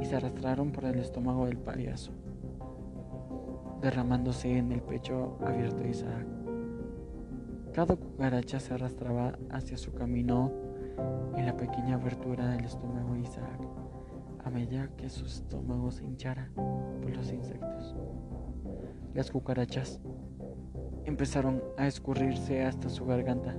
[0.01, 2.11] y se arrastraron por el estómago del payaso,
[3.81, 6.27] derramándose en el pecho abierto de Isaac.
[7.73, 10.51] Cada cucaracha se arrastraba hacia su camino
[11.37, 13.61] en la pequeña abertura del estómago de Isaac
[14.43, 17.95] a medida que su estómago se hinchara por los insectos.
[19.13, 20.01] Las cucarachas
[21.09, 23.55] empezaron a escurrirse hasta su garganta,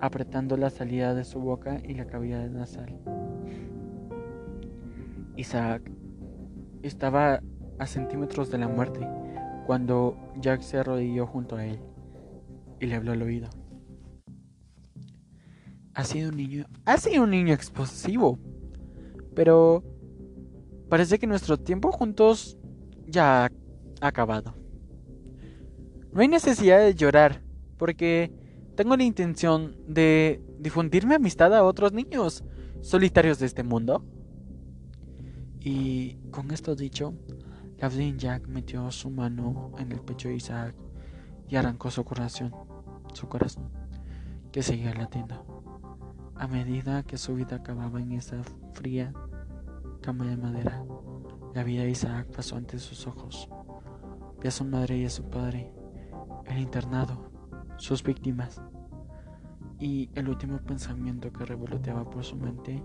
[0.00, 2.96] apretando la salida de su boca y la cavidad nasal.
[5.36, 5.90] Isaac
[6.82, 7.40] estaba
[7.78, 9.08] a centímetros de la muerte
[9.66, 11.80] cuando Jack se arrodilló junto a él
[12.78, 13.48] y le habló al oído.
[15.94, 18.38] Ha sido un niño, ha sido un niño explosivo,
[19.34, 19.82] pero
[20.88, 22.58] parece que nuestro tiempo juntos
[23.06, 23.46] ya
[24.00, 24.63] ha acabado.
[26.14, 27.42] No hay necesidad de llorar,
[27.76, 28.32] porque
[28.76, 32.44] tengo la intención de difundir mi amistad a otros niños
[32.82, 34.04] solitarios de este mundo.
[35.58, 37.14] Y con esto dicho,
[37.78, 40.76] Lavdin Jack metió su mano en el pecho de Isaac
[41.48, 42.54] y arrancó su corazón,
[43.12, 43.70] su corazón,
[44.52, 45.44] que seguía latiendo.
[46.36, 48.40] A medida que su vida acababa en esa
[48.72, 49.12] fría
[50.00, 50.84] cama de madera,
[51.54, 53.48] la vida de Isaac pasó ante sus ojos.
[54.40, 55.72] Vi a su madre y a su padre,
[56.46, 57.30] el internado,
[57.76, 58.62] sus víctimas,
[59.78, 62.82] y el último pensamiento que revoloteaba por su mente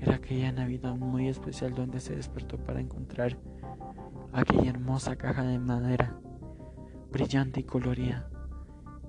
[0.00, 3.36] Era aquella Navidad muy especial donde se despertó para encontrar
[4.32, 6.16] aquella hermosa caja de madera,
[7.10, 8.30] brillante y colorida,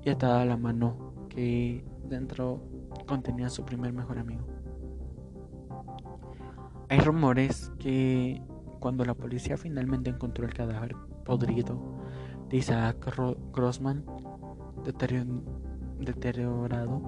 [0.04, 2.64] y atada a la mano que dentro
[3.06, 4.48] contenía su primer mejor amigo.
[6.90, 8.42] Hay rumores que
[8.80, 11.99] cuando la policía finalmente encontró el cadáver podrido
[12.50, 13.14] de Isaac
[13.54, 14.04] Grossman,
[16.00, 17.02] deteriorado,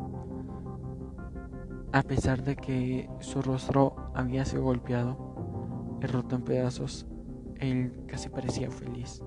[1.91, 7.07] a pesar de que su rostro había sido golpeado y roto en pedazos,
[7.57, 9.21] él casi parecía feliz.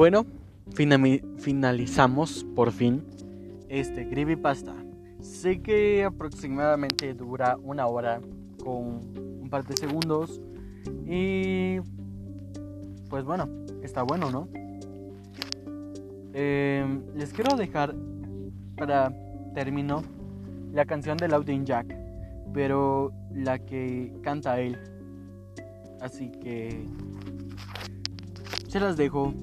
[0.00, 0.24] Bueno,
[1.36, 3.04] finalizamos por fin
[3.68, 4.74] este Pasta.
[5.20, 8.18] Sé que aproximadamente dura una hora
[8.64, 9.02] con
[9.42, 10.40] un par de segundos.
[11.04, 11.80] Y
[13.10, 13.46] pues bueno,
[13.82, 14.48] está bueno, ¿no?
[16.32, 17.94] Em, les quiero dejar
[18.78, 19.12] para
[19.52, 20.02] término
[20.72, 21.94] la canción de Laudin Jack,
[22.54, 24.78] pero la que canta él.
[26.00, 26.86] Así que
[28.66, 29.34] se las dejo.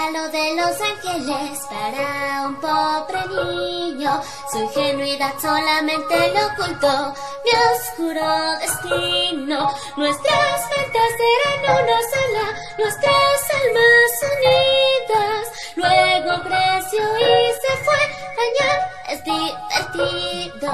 [0.00, 4.22] Regalo de los ángeles para un pobre niño.
[4.50, 8.26] Su ingenuidad solamente lo ocultó mi oscuro
[8.60, 9.74] destino.
[9.96, 12.46] Nuestras mentes eran una sola,
[12.78, 15.44] nuestras almas unidas.
[15.76, 18.02] Luego creció y se fue,
[18.36, 18.78] dañar
[19.08, 20.70] es divertido.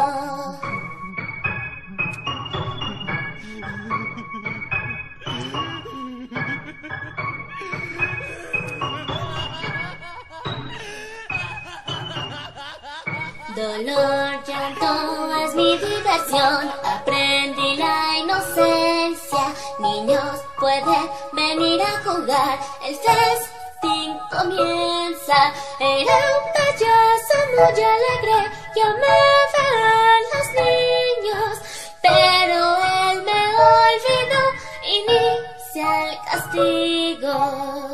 [13.57, 16.71] Dolor, llanto es mi diversión.
[16.85, 19.55] Aprendí la inocencia.
[19.79, 22.59] Niños, pueden venir a jugar.
[22.85, 25.55] El festín comienza.
[25.81, 28.39] Era un payaso muy alegre.
[28.77, 29.19] Yo me
[29.55, 31.53] verán los niños.
[32.03, 32.61] Pero
[33.11, 34.43] él me olvidó.
[34.85, 37.87] Inicia el castigo.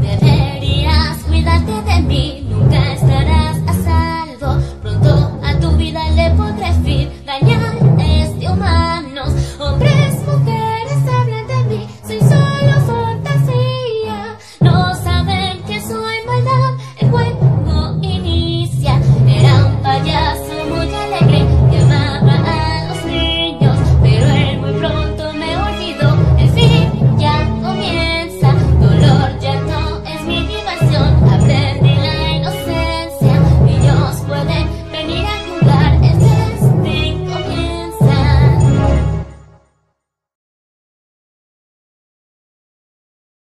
[0.00, 4.62] Deberías cuidarte de mí, nunca estarás a salvo.
[4.82, 7.63] Pronto a tu vida le podrás fin dañar.